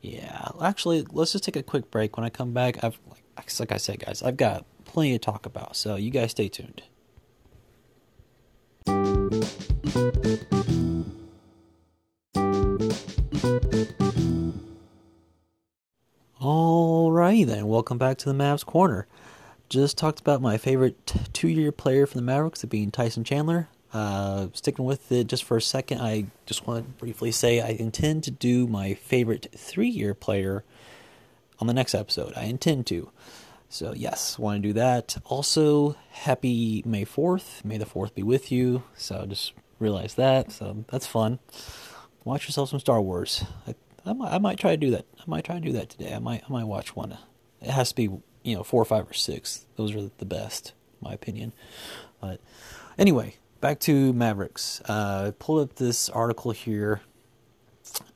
Yeah, 0.00 0.48
actually, 0.60 1.04
let's 1.12 1.32
just 1.32 1.44
take 1.44 1.56
a 1.56 1.62
quick 1.62 1.90
break. 1.90 2.16
When 2.16 2.24
I 2.24 2.30
come 2.30 2.52
back, 2.52 2.82
I've 2.82 2.98
like, 3.36 3.60
like 3.60 3.72
I 3.72 3.76
said, 3.76 4.00
guys, 4.00 4.22
I've 4.22 4.36
got 4.36 4.64
plenty 4.84 5.12
to 5.12 5.18
talk 5.18 5.46
about. 5.46 5.76
So 5.76 5.96
you 5.96 6.10
guys 6.10 6.32
stay 6.32 6.48
tuned. 6.48 6.82
Alrighty 16.40 17.46
then, 17.46 17.66
welcome 17.66 17.98
back 17.98 18.18
to 18.18 18.28
the 18.28 18.34
Mavs 18.34 18.64
Corner. 18.64 19.06
Just 19.68 19.98
talked 19.98 20.20
about 20.20 20.40
my 20.40 20.56
favorite 20.56 21.12
two-year 21.32 21.72
player 21.72 22.06
for 22.06 22.14
the 22.14 22.22
Mavericks, 22.22 22.64
it 22.64 22.68
being 22.68 22.90
Tyson 22.90 23.24
Chandler. 23.24 23.68
Uh, 23.92 24.48
sticking 24.52 24.84
with 24.84 25.10
it 25.12 25.26
just 25.26 25.44
for 25.44 25.56
a 25.56 25.62
second, 25.62 26.00
I 26.00 26.26
just 26.46 26.66
want 26.66 26.84
to 26.84 26.90
briefly 26.92 27.32
say 27.32 27.60
I 27.60 27.68
intend 27.68 28.24
to 28.24 28.30
do 28.30 28.66
my 28.66 28.94
favorite 28.94 29.48
three-year 29.54 30.14
player 30.14 30.64
on 31.58 31.66
the 31.66 31.74
next 31.74 31.94
episode. 31.94 32.32
I 32.36 32.44
intend 32.44 32.86
to. 32.86 33.10
So 33.68 33.92
yes, 33.94 34.38
want 34.38 34.62
to 34.62 34.68
do 34.68 34.72
that. 34.74 35.16
Also, 35.26 35.96
happy 36.10 36.82
May 36.86 37.04
4th. 37.04 37.64
May 37.64 37.76
the 37.76 37.84
4th 37.84 38.14
be 38.14 38.22
with 38.22 38.50
you. 38.50 38.84
So 38.96 39.26
just 39.26 39.52
realize 39.78 40.14
that. 40.14 40.50
So 40.52 40.84
that's 40.88 41.06
fun. 41.06 41.38
Watch 42.24 42.46
yourself 42.46 42.70
some 42.70 42.80
Star 42.80 43.00
Wars. 43.00 43.44
I, 43.66 43.74
I, 44.06 44.12
might, 44.14 44.32
I 44.32 44.38
might 44.38 44.58
try 44.58 44.70
to 44.70 44.76
do 44.76 44.90
that. 44.92 45.06
I 45.18 45.24
might 45.26 45.44
try 45.44 45.56
to 45.56 45.60
do 45.60 45.72
that 45.72 45.90
today. 45.90 46.14
I 46.14 46.18
might 46.18 46.44
I 46.48 46.52
might 46.52 46.64
watch 46.64 46.96
one. 46.96 47.16
It 47.60 47.70
has 47.70 47.90
to 47.90 47.94
be 47.94 48.08
you 48.48 48.56
know 48.56 48.62
four, 48.62 48.82
or 48.82 48.84
five, 48.84 49.08
or 49.08 49.14
six. 49.14 49.66
Those 49.76 49.94
are 49.94 50.10
the 50.18 50.24
best, 50.24 50.72
my 51.00 51.12
opinion. 51.12 51.52
But 52.20 52.40
anyway, 52.98 53.36
back 53.60 53.78
to 53.80 54.12
Mavericks. 54.12 54.80
Uh, 54.86 55.32
pulled 55.38 55.68
up 55.68 55.76
this 55.76 56.08
article 56.08 56.52
here. 56.52 57.02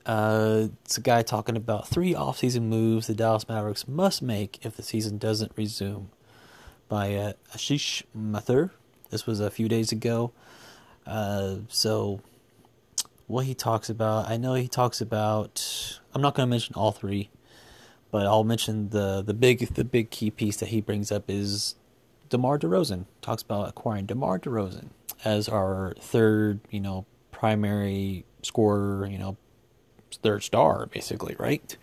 Uh, 0.04 0.68
it's 0.84 0.98
a 0.98 1.00
guy 1.00 1.22
talking 1.22 1.56
about 1.56 1.88
three 1.88 2.14
offseason 2.14 2.62
moves 2.62 3.06
the 3.06 3.14
Dallas 3.14 3.48
Mavericks 3.48 3.88
must 3.88 4.20
make 4.20 4.64
if 4.64 4.76
the 4.76 4.82
season 4.82 5.18
doesn't 5.18 5.52
resume. 5.56 6.10
By 6.88 7.14
uh, 7.14 7.32
Ashish 7.54 8.02
Mathur. 8.16 8.70
This 9.10 9.26
was 9.26 9.40
a 9.40 9.50
few 9.50 9.68
days 9.68 9.92
ago. 9.92 10.32
Uh, 11.06 11.56
so, 11.68 12.20
what 13.26 13.44
he 13.46 13.54
talks 13.54 13.88
about, 13.88 14.28
I 14.28 14.36
know 14.36 14.54
he 14.54 14.68
talks 14.68 15.00
about. 15.00 15.98
I'm 16.14 16.20
not 16.20 16.34
going 16.34 16.46
to 16.46 16.50
mention 16.50 16.74
all 16.74 16.92
three, 16.92 17.30
but 18.12 18.26
I'll 18.26 18.44
mention 18.44 18.90
the 18.90 19.22
the 19.22 19.34
big 19.34 19.74
the 19.74 19.84
big 19.84 20.10
key 20.10 20.30
piece 20.30 20.58
that 20.58 20.68
he 20.68 20.80
brings 20.80 21.10
up 21.10 21.24
is 21.28 21.74
DeMar 22.28 22.58
DeRozan. 22.58 23.06
Talks 23.22 23.42
about 23.42 23.68
acquiring 23.70 24.06
DeMar 24.06 24.38
DeRozan 24.38 24.90
as 25.24 25.48
our 25.48 25.94
third, 25.98 26.60
you 26.70 26.78
know, 26.78 27.06
primary 27.32 28.24
scorer, 28.42 29.06
you 29.06 29.18
know, 29.18 29.36
third 30.22 30.42
star, 30.42 30.86
basically, 30.86 31.34
right? 31.38 31.76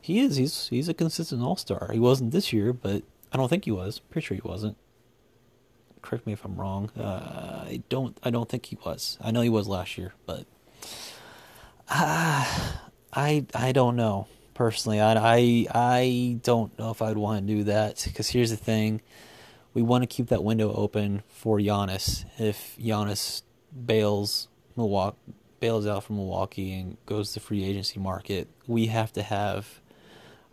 He 0.00 0.20
is. 0.20 0.36
He's 0.36 0.68
he's 0.68 0.90
a 0.90 0.94
consistent 0.94 1.42
all 1.42 1.56
star. 1.56 1.88
He 1.90 1.98
wasn't 1.98 2.32
this 2.32 2.52
year, 2.52 2.74
but 2.74 3.02
I 3.32 3.38
don't 3.38 3.48
think 3.48 3.64
he 3.64 3.72
was. 3.72 3.98
Pretty 3.98 4.26
sure 4.26 4.36
he 4.36 4.46
wasn't. 4.46 4.76
Correct 6.02 6.26
me 6.26 6.34
if 6.34 6.44
I'm 6.44 6.56
wrong. 6.56 6.90
Uh, 6.90 7.64
I 7.66 7.82
don't. 7.88 8.16
I 8.22 8.28
don't 8.28 8.48
think 8.48 8.66
he 8.66 8.78
was. 8.84 9.16
I 9.22 9.30
know 9.30 9.40
he 9.40 9.48
was 9.48 9.66
last 9.66 9.96
year, 9.96 10.12
but 10.26 10.44
uh, 11.88 12.44
I 13.14 13.46
I 13.54 13.72
don't 13.72 13.96
know 13.96 14.28
personally. 14.56 15.00
I 15.00 15.14
I 15.14 15.66
I 15.72 16.38
don't 16.42 16.76
know 16.78 16.90
if 16.90 17.02
I'd 17.02 17.18
want 17.18 17.46
to 17.46 17.54
do 17.54 17.64
that 17.64 18.02
because 18.04 18.30
here's 18.30 18.50
the 18.50 18.56
thing: 18.56 19.02
we 19.74 19.82
want 19.82 20.02
to 20.02 20.06
keep 20.06 20.28
that 20.28 20.42
window 20.42 20.72
open 20.72 21.22
for 21.28 21.58
Giannis. 21.58 22.24
If 22.38 22.76
Giannis 22.80 23.42
bails 23.84 24.48
Milwaukee 24.74 25.16
bails 25.60 25.86
out 25.86 26.04
from 26.04 26.16
Milwaukee 26.16 26.72
and 26.72 26.96
goes 27.06 27.32
to 27.32 27.40
free 27.40 27.64
agency 27.64 28.00
market, 28.00 28.48
we 28.66 28.86
have 28.86 29.12
to 29.12 29.22
have 29.22 29.80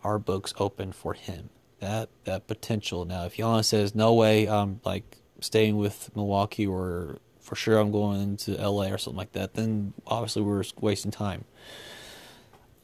our 0.02 0.18
books 0.18 0.54
open 0.58 0.92
for 0.92 1.14
him. 1.14 1.48
That 1.80 2.10
that 2.24 2.46
potential. 2.46 3.04
Now, 3.04 3.24
if 3.24 3.36
Giannis 3.36 3.66
says 3.66 3.94
no 3.94 4.12
way, 4.12 4.46
I'm 4.46 4.80
like 4.84 5.22
staying 5.40 5.76
with 5.76 6.14
Milwaukee 6.14 6.66
or 6.66 7.18
for 7.40 7.56
sure 7.56 7.78
I'm 7.78 7.90
going 7.90 8.36
to 8.38 8.52
LA 8.52 8.88
or 8.88 8.98
something 8.98 9.18
like 9.18 9.32
that, 9.32 9.54
then 9.54 9.92
obviously 10.06 10.42
we're 10.42 10.64
wasting 10.80 11.10
time. 11.10 11.44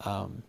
Um, 0.02 0.42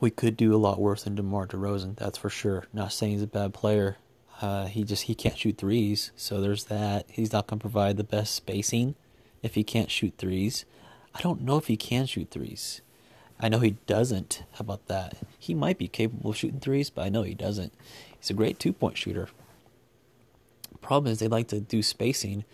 we 0.00 0.10
could 0.10 0.36
do 0.36 0.54
a 0.54 0.58
lot 0.58 0.80
worse 0.80 1.04
than 1.04 1.14
DeMar 1.14 1.46
DeRozan, 1.46 1.96
that's 1.96 2.18
for 2.18 2.30
sure. 2.30 2.64
Not 2.72 2.92
saying 2.92 3.12
he's 3.12 3.22
a 3.22 3.26
bad 3.26 3.54
player. 3.54 3.96
Uh, 4.40 4.66
he 4.66 4.84
just 4.84 5.04
he 5.04 5.14
can't 5.14 5.38
shoot 5.38 5.58
threes, 5.58 6.10
so 6.16 6.40
there's 6.40 6.64
that. 6.64 7.06
He's 7.08 7.32
not 7.32 7.46
going 7.46 7.58
to 7.58 7.62
provide 7.62 7.96
the 7.96 8.04
best 8.04 8.34
spacing 8.34 8.94
if 9.42 9.54
he 9.54 9.62
can't 9.62 9.90
shoot 9.90 10.14
threes. 10.18 10.64
I 11.14 11.20
don't 11.20 11.42
know 11.42 11.56
if 11.56 11.68
he 11.68 11.76
can 11.76 12.06
shoot 12.06 12.30
threes. 12.30 12.80
I 13.38 13.48
know 13.48 13.60
he 13.60 13.76
doesn't. 13.86 14.42
How 14.52 14.60
about 14.60 14.86
that? 14.86 15.16
He 15.38 15.54
might 15.54 15.78
be 15.78 15.88
capable 15.88 16.30
of 16.30 16.36
shooting 16.36 16.60
threes, 16.60 16.90
but 16.90 17.02
I 17.02 17.08
know 17.08 17.22
he 17.22 17.34
doesn't. 17.34 17.72
He's 18.18 18.30
a 18.30 18.34
great 18.34 18.58
two 18.58 18.72
point 18.72 18.98
shooter. 18.98 19.28
Problem 20.80 21.12
is, 21.12 21.18
they 21.18 21.28
like 21.28 21.48
to 21.48 21.60
do 21.60 21.82
spacing, 21.82 22.44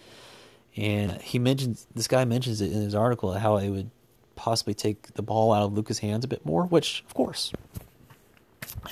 and 0.77 1.21
he 1.21 1.39
mentions 1.39 1.87
this 1.95 2.07
guy 2.07 2.25
mentions 2.25 2.61
it 2.61 2.73
in 2.73 2.83
his 2.83 2.95
article 2.95 3.33
how 3.33 3.57
it 3.57 3.71
would 3.71 3.91
possibly 4.41 4.75
take 4.75 5.15
the 5.15 5.23
ball 5.23 5.53
out 5.53 5.65
of 5.65 5.73
Luka's 5.73 6.01
hands 6.01 6.25
a 6.25 6.29
bit 6.29 6.45
more. 6.45 6.65
Which, 6.65 7.05
of 7.07 7.15
course, 7.15 7.53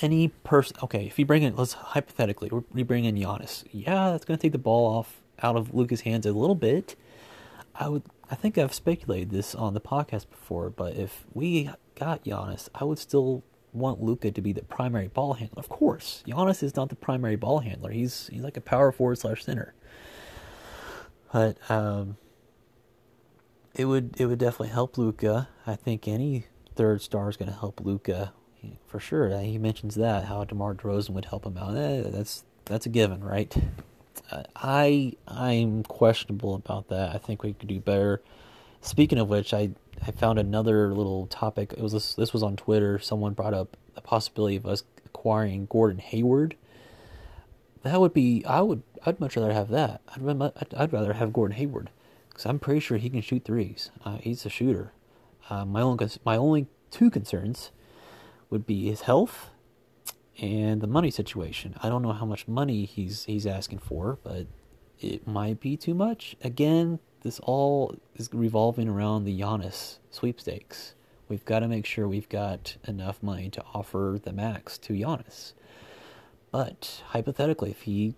any 0.03 0.29
person. 0.29 0.77
Okay, 0.83 1.07
if 1.07 1.19
you 1.19 1.27
bring 1.27 1.43
in, 1.43 1.57
let's 1.57 1.73
hypothetically, 1.73 2.51
we 2.73 2.83
bring 2.83 3.05
in 3.05 3.15
Giannis. 3.15 3.65
Yeah, 3.73 4.11
that's 4.11 4.25
going 4.25 4.39
to 4.39 4.43
take 4.43 4.53
the 4.53 4.59
ball 4.59 4.87
off 4.87 5.23
out 5.43 5.57
of 5.57 5.75
Luka's 5.75 6.01
hands 6.01 6.27
a 6.27 6.33
little 6.33 6.57
bit 6.57 6.97
I 7.79 7.89
would 7.89 8.03
I 8.31 8.35
think 8.35 8.59
I've 8.59 8.75
speculated 8.75 9.31
this 9.31 9.55
on 9.55 9.73
the 9.73 9.81
podcast 9.81 10.29
before, 10.29 10.69
but 10.69 10.97
if 10.97 11.25
we 11.33 11.71
got 11.95 12.25
Giannis, 12.25 12.69
I 12.75 12.85
would 12.85 12.99
still 12.99 13.43
want 13.73 14.03
Luka 14.03 14.31
to 14.31 14.43
be 14.43 14.53
the 14.53 14.63
primary 14.63 15.09
ball 15.09 15.35
handler. 15.35 15.61
Of 15.61 15.69
course, 15.71 16.23
Giannis 16.27 16.63
is 16.63 16.77
not 16.77 16.91
the 16.91 16.97
primary 16.97 17.37
ball 17.37 17.61
handler. 17.61 17.91
He's 17.91 18.29
he's 18.33 18.43
like 18.43 18.57
a 18.57 18.61
power 18.61 18.93
forward 18.93 19.19
slash 19.19 19.45
center. 19.45 19.75
But 21.33 21.59
um, 21.71 22.17
it 23.79 23.85
would 23.85 24.21
it 24.21 24.27
would 24.27 24.41
definitely 24.41 24.69
help 24.69 24.99
Luka. 24.99 25.49
I 25.67 25.77
think 25.77 26.07
any 26.07 26.47
third 26.75 27.01
star 27.01 27.31
is 27.31 27.37
going 27.37 27.51
to 27.51 27.59
help 27.59 27.81
Luka 27.81 28.33
for 28.87 28.99
sure. 28.99 29.39
He 29.41 29.57
mentions 29.57 29.95
that 29.95 30.25
how 30.25 30.45
DeMar 30.45 30.75
DeRozan 30.75 31.11
would 31.11 31.27
help 31.27 31.47
him 31.47 31.57
out. 31.57 31.77
Eh, 31.77 32.03
that's 32.07 32.45
that's 32.65 32.87
a 32.87 32.89
given, 32.89 33.23
right? 33.23 33.57
I 34.57 35.15
I'm 35.29 35.85
questionable 35.85 36.57
about 36.57 36.89
that. 36.89 37.15
I 37.15 37.19
think 37.19 37.43
we 37.43 37.55
could 37.55 37.69
do 37.69 37.81
better. 37.81 38.21
Speaking 38.81 39.19
of 39.19 39.29
which, 39.29 39.55
I 39.55 39.71
I 40.05 40.11
found 40.11 40.41
another 40.41 40.93
little 40.93 41.29
topic. 41.29 41.73
It 41.73 41.83
was 41.83 41.93
this, 41.93 42.15
this 42.15 42.33
was 42.33 42.43
on 42.43 42.57
Twitter. 42.57 42.99
Someone 42.99 43.33
brought 43.33 43.55
up 43.55 43.77
the 43.95 44.01
possibility 44.01 44.57
of 44.57 44.67
us 44.67 44.83
acquiring 45.07 45.67
Gordon 45.67 45.99
Hayward. 45.99 46.57
That 47.85 48.01
would 48.01 48.13
be 48.13 48.45
I 48.45 48.61
would 48.61 48.83
I'd 49.07 49.21
much 49.21 49.37
rather 49.37 49.53
have 49.53 49.69
that. 49.69 50.01
I'd, 50.09 50.75
I'd 50.77 50.93
rather 50.93 51.13
have 51.13 51.33
Gordon 51.33 51.57
Hayward 51.57 51.91
because 52.39 52.49
I'm 52.49 52.61
pretty 52.61 52.79
sure 52.79 52.99
he 52.99 53.11
can 53.11 53.21
shoot 53.21 53.45
threes. 53.45 53.91
Uh, 54.05 54.19
he's 54.19 54.47
a 54.47 54.49
shooter. 54.49 54.93
Uh, 55.51 55.65
my 55.65 55.81
only 55.81 56.09
my 56.25 56.37
only 56.37 56.69
two 56.93 57.11
concerns 57.11 57.73
would 58.49 58.65
be 58.65 58.89
his 58.89 59.01
health 59.01 59.51
and 60.41 60.81
the 60.81 60.87
money 60.87 61.11
situation. 61.11 61.75
I 61.83 61.89
don't 61.89 62.01
know 62.01 62.13
how 62.13 62.27
much 62.27 62.47
money 62.47 62.85
he's 62.85 63.25
he's 63.25 63.45
asking 63.45 63.81
for, 63.81 64.21
but 64.23 64.47
it 65.01 65.27
might 65.27 65.59
be 65.59 65.77
too 65.77 65.95
much. 65.95 66.37
Again, 66.41 67.01
this 67.23 67.41
all 67.41 67.97
is 68.15 68.31
revolving 68.33 68.89
around 68.89 69.25
the 69.25 69.41
Giannis 69.41 69.99
sweepstakes. 70.13 70.95
We've 71.29 71.45
got 71.45 71.61
to 71.61 71.69
make 71.69 71.87
sure 71.87 72.07
we've 72.07 72.29
got 72.29 72.77
enough 72.87 73.21
money 73.21 73.51
to 73.51 73.65
offer 73.75 74.21
the 74.23 74.33
max 74.33 74.79
to 74.79 74.93
Giannis. 74.93 75.55
But 76.53 77.03
hypothetically, 77.09 77.73
if 77.73 77.83
he 77.83 78.15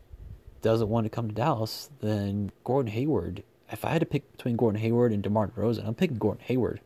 doesn't 0.60 0.90
want 0.90 1.06
to 1.06 1.10
come 1.10 1.28
to 1.28 1.34
Dallas, 1.34 1.88
then 2.00 2.52
Gordon 2.64 2.92
Hayward. 2.92 3.44
If 3.72 3.84
I 3.84 3.90
had 3.90 4.00
to 4.00 4.06
pick 4.06 4.30
between 4.32 4.56
Gordon 4.56 4.80
Hayward 4.80 5.12
and 5.12 5.22
DeMar 5.22 5.48
DeRozan, 5.48 5.86
I'm 5.86 5.94
picking 5.94 6.18
Gordon 6.18 6.42
Hayward 6.46 6.80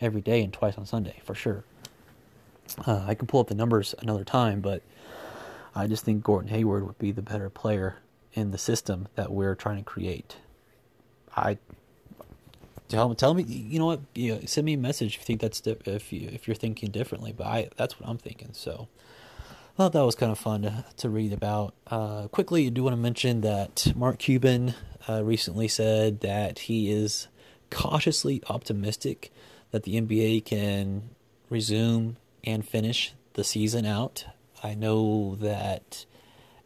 every 0.00 0.20
day 0.20 0.42
and 0.42 0.52
twice 0.52 0.78
on 0.78 0.86
Sunday 0.86 1.20
for 1.24 1.34
sure. 1.34 1.64
Uh, 2.86 3.04
I 3.06 3.14
can 3.14 3.26
pull 3.26 3.40
up 3.40 3.48
the 3.48 3.54
numbers 3.54 3.94
another 3.98 4.24
time, 4.24 4.60
but 4.60 4.82
I 5.74 5.86
just 5.86 6.04
think 6.04 6.22
Gordon 6.22 6.50
Hayward 6.50 6.86
would 6.86 6.98
be 6.98 7.12
the 7.12 7.22
better 7.22 7.50
player 7.50 7.96
in 8.34 8.50
the 8.50 8.58
system 8.58 9.08
that 9.14 9.32
we're 9.32 9.54
trying 9.54 9.78
to 9.78 9.84
create. 9.84 10.36
I 11.36 11.58
tell 12.88 13.14
tell 13.14 13.34
me, 13.34 13.42
you 13.42 13.78
know 13.78 13.86
what? 13.86 14.00
You 14.14 14.34
know, 14.34 14.40
send 14.46 14.64
me 14.64 14.74
a 14.74 14.78
message 14.78 15.14
if 15.14 15.20
you 15.20 15.24
think 15.24 15.40
that's 15.40 15.62
if 15.66 16.12
you 16.12 16.28
if 16.32 16.46
you're 16.46 16.54
thinking 16.54 16.90
differently. 16.90 17.32
But 17.32 17.46
I 17.46 17.68
that's 17.76 17.98
what 17.98 18.08
I'm 18.08 18.18
thinking. 18.18 18.50
So 18.52 18.88
I 19.40 19.76
thought 19.76 19.92
that 19.92 20.04
was 20.04 20.14
kind 20.14 20.32
of 20.32 20.38
fun 20.38 20.62
to 20.62 20.84
to 20.98 21.08
read 21.08 21.32
about. 21.32 21.74
Uh, 21.86 22.28
quickly, 22.28 22.66
I 22.66 22.70
do 22.70 22.82
want 22.82 22.94
to 22.94 23.00
mention 23.00 23.40
that 23.42 23.92
Mark 23.94 24.18
Cuban 24.18 24.74
uh, 25.08 25.22
recently 25.24 25.68
said 25.68 26.20
that 26.20 26.60
he 26.60 26.90
is 26.90 27.28
cautiously 27.70 28.42
optimistic 28.48 29.32
that 29.70 29.82
the 29.82 30.00
NBA 30.00 30.44
can 30.44 31.10
resume 31.50 32.16
and 32.44 32.66
finish 32.66 33.12
the 33.34 33.44
season 33.44 33.86
out. 33.86 34.26
I 34.62 34.74
know 34.74 35.36
that 35.36 36.04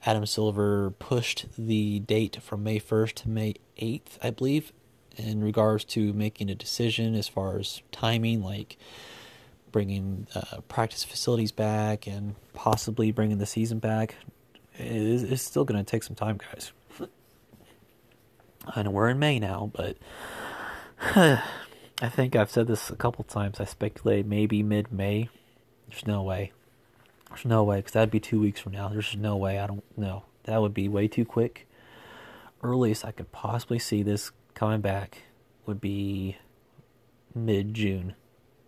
Adam 0.04 0.26
Silver 0.26 0.90
pushed 0.98 1.46
the 1.56 2.00
date 2.00 2.42
from 2.42 2.64
May 2.64 2.80
1st 2.80 3.14
to 3.14 3.28
May 3.28 3.54
8th, 3.80 4.18
I 4.22 4.30
believe, 4.30 4.72
in 5.16 5.42
regards 5.42 5.84
to 5.84 6.12
making 6.12 6.50
a 6.50 6.54
decision 6.54 7.14
as 7.14 7.28
far 7.28 7.58
as 7.58 7.82
timing, 7.92 8.42
like 8.42 8.78
bringing 9.70 10.26
uh, 10.34 10.60
practice 10.68 11.04
facilities 11.04 11.52
back 11.52 12.06
and 12.06 12.34
possibly 12.52 13.12
bringing 13.12 13.38
the 13.38 13.46
season 13.46 13.78
back. 13.78 14.16
It 14.78 14.86
is, 14.86 15.22
it's 15.22 15.42
still 15.42 15.64
going 15.64 15.82
to 15.82 15.88
take 15.88 16.02
some 16.02 16.16
time, 16.16 16.38
guys. 16.38 16.72
I 18.66 18.82
know 18.82 18.90
we're 18.90 19.08
in 19.08 19.18
May 19.18 19.38
now, 19.38 19.70
but 19.74 19.96
I 21.00 22.08
think 22.08 22.36
I've 22.36 22.50
said 22.50 22.66
this 22.66 22.90
a 22.90 22.96
couple 22.96 23.24
times. 23.24 23.60
I 23.60 23.64
speculate 23.64 24.26
maybe 24.26 24.62
mid 24.62 24.92
May 24.92 25.28
there's 25.92 26.06
no 26.06 26.22
way. 26.22 26.52
There's 27.28 27.44
no 27.44 27.62
way, 27.64 27.76
because 27.76 27.92
that'd 27.92 28.10
be 28.10 28.20
two 28.20 28.40
weeks 28.40 28.60
from 28.60 28.72
now. 28.72 28.88
There's 28.88 29.14
no 29.14 29.36
way. 29.36 29.58
I 29.58 29.66
don't 29.66 29.84
know. 29.96 30.24
That 30.44 30.60
would 30.60 30.74
be 30.74 30.88
way 30.88 31.06
too 31.06 31.24
quick. 31.24 31.68
Earliest 32.62 33.04
I 33.04 33.12
could 33.12 33.30
possibly 33.30 33.78
see 33.78 34.02
this 34.02 34.32
coming 34.54 34.80
back 34.80 35.18
would 35.66 35.80
be 35.80 36.38
mid 37.34 37.74
June. 37.74 38.14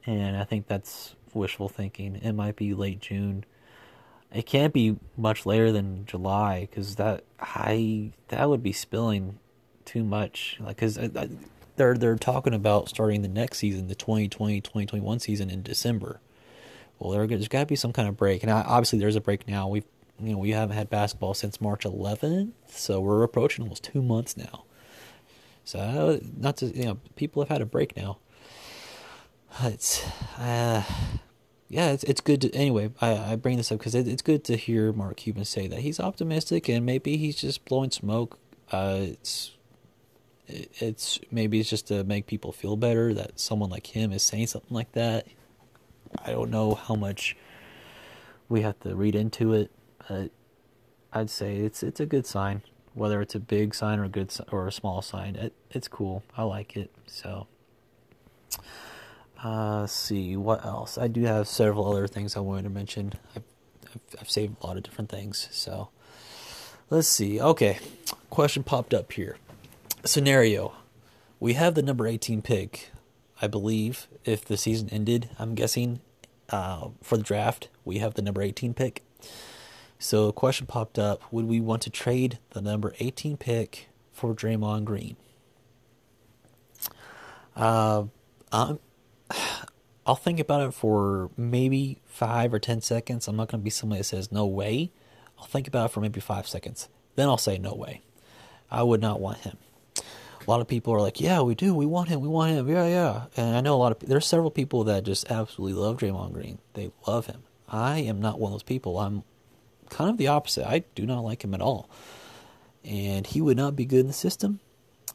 And 0.04 0.36
I 0.36 0.44
think 0.44 0.66
that's 0.66 1.14
wishful 1.32 1.68
thinking. 1.68 2.16
It 2.16 2.32
might 2.32 2.56
be 2.56 2.74
late 2.74 3.00
June. 3.00 3.44
It 4.30 4.44
can't 4.44 4.74
be 4.74 4.96
much 5.16 5.46
later 5.46 5.72
than 5.72 6.04
July 6.04 6.68
because 6.68 6.96
that 6.96 7.24
I 7.40 8.12
that 8.28 8.50
would 8.50 8.62
be 8.62 8.72
spilling 8.72 9.38
too 9.84 10.04
much. 10.04 10.58
Like 10.60 10.76
because 10.76 10.98
they're 11.76 11.94
they're 11.94 12.16
talking 12.16 12.54
about 12.54 12.88
starting 12.88 13.22
the 13.22 13.28
next 13.28 13.58
season, 13.58 13.88
the 13.88 13.94
2020-2021 13.94 15.20
season 15.20 15.50
in 15.50 15.62
December. 15.62 16.20
Well, 16.98 17.10
there, 17.10 17.26
there's 17.26 17.48
got 17.48 17.60
to 17.60 17.66
be 17.66 17.76
some 17.76 17.92
kind 17.92 18.08
of 18.08 18.16
break, 18.16 18.42
and 18.42 18.52
obviously 18.52 18.98
there's 18.98 19.16
a 19.16 19.20
break 19.20 19.48
now. 19.48 19.68
We've 19.68 19.84
you 20.20 20.32
know 20.32 20.38
we 20.38 20.50
haven't 20.50 20.76
had 20.76 20.90
basketball 20.90 21.34
since 21.34 21.60
March 21.60 21.84
11th, 21.84 22.52
so 22.68 23.00
we're 23.00 23.22
approaching 23.22 23.64
almost 23.64 23.82
two 23.84 24.02
months 24.02 24.36
now. 24.36 24.64
So 25.64 26.20
not 26.36 26.58
to 26.58 26.66
you 26.66 26.84
know 26.84 26.98
people 27.16 27.42
have 27.42 27.48
had 27.48 27.62
a 27.62 27.66
break 27.66 27.96
now. 27.96 28.18
It's 29.62 30.04
uh, 30.38 30.82
yeah, 31.68 31.90
it's 31.90 32.04
it's 32.04 32.20
good 32.20 32.40
to 32.42 32.54
anyway. 32.54 32.90
I, 33.00 33.32
I 33.32 33.36
bring 33.36 33.56
this 33.56 33.72
up 33.72 33.78
because 33.78 33.94
it, 33.94 34.06
it's 34.06 34.22
good 34.22 34.44
to 34.44 34.56
hear 34.56 34.92
Mark 34.92 35.16
Cuban 35.16 35.44
say 35.44 35.66
that 35.66 35.80
he's 35.80 35.98
optimistic 35.98 36.68
and 36.68 36.84
maybe 36.84 37.16
he's 37.16 37.36
just 37.36 37.64
blowing 37.64 37.90
smoke. 37.90 38.38
Uh, 38.70 38.98
it's 39.00 39.52
it's 40.46 41.18
maybe 41.30 41.60
it's 41.60 41.70
just 41.70 41.88
to 41.88 42.04
make 42.04 42.26
people 42.26 42.52
feel 42.52 42.76
better 42.76 43.14
that 43.14 43.40
someone 43.40 43.70
like 43.70 43.86
him 43.86 44.12
is 44.12 44.22
saying 44.22 44.48
something 44.48 44.74
like 44.74 44.92
that. 44.92 45.26
I 46.24 46.30
don't 46.30 46.50
know 46.50 46.74
how 46.74 46.94
much 46.94 47.36
we 48.48 48.60
have 48.62 48.78
to 48.80 48.94
read 48.94 49.14
into 49.14 49.52
it, 49.52 49.70
but 50.08 50.30
I'd 51.12 51.30
say 51.30 51.56
it's 51.56 51.82
it's 51.82 52.00
a 52.00 52.06
good 52.06 52.26
sign. 52.26 52.62
Whether 52.92 53.20
it's 53.20 53.34
a 53.34 53.40
big 53.40 53.74
sign 53.74 53.98
or 53.98 54.04
a 54.04 54.08
good 54.08 54.32
or 54.52 54.68
a 54.68 54.72
small 54.72 55.02
sign, 55.02 55.34
it 55.36 55.54
it's 55.70 55.88
cool. 55.88 56.22
I 56.36 56.42
like 56.44 56.76
it. 56.76 56.92
So, 57.06 57.46
uh, 59.42 59.86
see 59.86 60.36
what 60.36 60.64
else. 60.64 60.98
I 60.98 61.08
do 61.08 61.22
have 61.22 61.48
several 61.48 61.90
other 61.90 62.06
things 62.06 62.36
I 62.36 62.40
wanted 62.40 62.64
to 62.64 62.70
mention. 62.70 63.14
I've, 63.34 63.42
I've, 63.86 64.20
I've 64.20 64.30
saved 64.30 64.56
a 64.60 64.66
lot 64.66 64.76
of 64.76 64.82
different 64.84 65.10
things. 65.10 65.48
So, 65.50 65.88
let's 66.90 67.08
see. 67.08 67.40
Okay, 67.40 67.78
question 68.30 68.62
popped 68.62 68.94
up 68.94 69.10
here 69.12 69.36
scenario 70.04 70.74
we 71.40 71.54
have 71.54 71.74
the 71.74 71.82
number 71.82 72.06
18 72.06 72.42
pick 72.42 72.90
i 73.40 73.46
believe 73.46 74.06
if 74.24 74.44
the 74.44 74.56
season 74.56 74.88
ended 74.90 75.30
i'm 75.38 75.54
guessing 75.54 76.00
uh, 76.50 76.88
for 77.02 77.16
the 77.16 77.22
draft 77.22 77.68
we 77.84 77.98
have 77.98 78.14
the 78.14 78.22
number 78.22 78.42
18 78.42 78.74
pick 78.74 79.02
so 79.98 80.28
a 80.28 80.32
question 80.32 80.66
popped 80.66 80.98
up 80.98 81.22
would 81.32 81.46
we 81.46 81.58
want 81.58 81.80
to 81.80 81.90
trade 81.90 82.38
the 82.50 82.60
number 82.60 82.94
18 83.00 83.38
pick 83.38 83.88
for 84.12 84.34
Draymond 84.34 84.84
Green 84.84 85.16
uh, 87.56 88.04
i 88.52 88.76
I'll 90.06 90.16
think 90.16 90.38
about 90.38 90.60
it 90.60 90.74
for 90.74 91.30
maybe 91.34 91.98
five 92.04 92.52
or 92.52 92.58
ten 92.58 92.82
seconds. 92.82 93.26
I'm 93.26 93.36
not 93.36 93.48
going 93.48 93.62
to 93.62 93.64
be 93.64 93.70
somebody 93.70 94.00
that 94.00 94.04
says 94.04 94.30
no 94.30 94.44
way. 94.44 94.92
I'll 95.38 95.46
think 95.46 95.66
about 95.66 95.86
it 95.86 95.92
for 95.94 96.00
maybe 96.00 96.20
five 96.20 96.46
seconds. 96.46 96.90
Then 97.16 97.26
I'll 97.26 97.38
say 97.38 97.56
no 97.56 97.72
way. 97.72 98.02
I 98.70 98.82
would 98.82 99.00
not 99.00 99.18
want 99.18 99.38
him 99.38 99.56
a 100.46 100.50
lot 100.50 100.60
of 100.60 100.68
people 100.68 100.92
are 100.92 101.00
like, 101.00 101.20
yeah, 101.20 101.40
we 101.40 101.54
do. 101.54 101.74
We 101.74 101.86
want 101.86 102.08
him. 102.08 102.20
We 102.20 102.28
want 102.28 102.52
him. 102.52 102.68
Yeah, 102.68 102.86
yeah. 102.86 103.24
And 103.36 103.56
I 103.56 103.60
know 103.60 103.74
a 103.74 103.76
lot 103.76 103.92
of 103.92 104.08
there's 104.08 104.26
several 104.26 104.50
people 104.50 104.84
that 104.84 105.04
just 105.04 105.30
absolutely 105.30 105.80
love 105.80 105.98
Draymond 105.98 106.32
Green. 106.32 106.58
They 106.74 106.90
love 107.06 107.26
him. 107.26 107.42
I 107.68 108.00
am 108.00 108.20
not 108.20 108.38
one 108.38 108.50
of 108.50 108.54
those 108.54 108.62
people. 108.62 108.98
I'm 108.98 109.22
kind 109.88 110.10
of 110.10 110.16
the 110.16 110.28
opposite. 110.28 110.66
I 110.66 110.84
do 110.94 111.06
not 111.06 111.24
like 111.24 111.42
him 111.42 111.54
at 111.54 111.60
all. 111.60 111.88
And 112.84 113.26
he 113.26 113.40
would 113.40 113.56
not 113.56 113.74
be 113.74 113.84
good 113.84 114.00
in 114.00 114.06
the 114.06 114.12
system. 114.12 114.60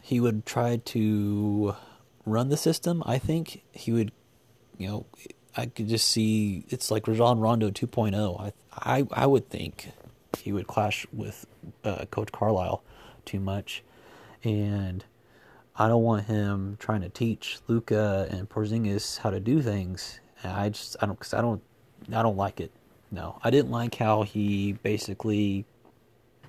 He 0.01 0.19
would 0.19 0.45
try 0.45 0.77
to 0.77 1.75
run 2.25 2.49
the 2.49 2.57
system. 2.57 3.03
I 3.05 3.19
think 3.19 3.61
he 3.71 3.91
would, 3.91 4.11
you 4.77 4.87
know, 4.87 5.05
I 5.55 5.67
could 5.67 5.87
just 5.87 6.07
see 6.07 6.65
it's 6.69 6.89
like 6.89 7.07
Rajon 7.07 7.39
Rondo 7.39 7.69
2.0. 7.69 8.41
I 8.41 8.53
I 8.71 9.07
I 9.11 9.25
would 9.25 9.49
think 9.49 9.91
he 10.37 10.51
would 10.51 10.67
clash 10.67 11.05
with 11.11 11.45
uh, 11.83 12.05
Coach 12.05 12.31
Carlisle 12.31 12.83
too 13.25 13.39
much, 13.39 13.83
and 14.43 15.03
I 15.81 15.87
don't 15.87 16.03
want 16.03 16.25
him 16.25 16.75
trying 16.77 16.99
to 17.01 17.09
teach 17.09 17.59
Luka 17.67 18.27
and 18.29 18.49
Porzingis 18.49 19.19
how 19.19 19.29
to 19.29 19.39
do 19.39 19.61
things. 19.61 20.19
I 20.43 20.67
just 20.69 20.97
I 21.01 21.05
don't 21.05 21.17
cause 21.17 21.33
I 21.33 21.39
don't 21.39 21.61
I 22.13 22.21
don't 22.21 22.35
like 22.35 22.59
it. 22.59 22.71
No, 23.11 23.39
I 23.45 23.49
didn't 23.49 23.71
like 23.71 23.95
how 23.95 24.23
he 24.23 24.73
basically, 24.73 25.65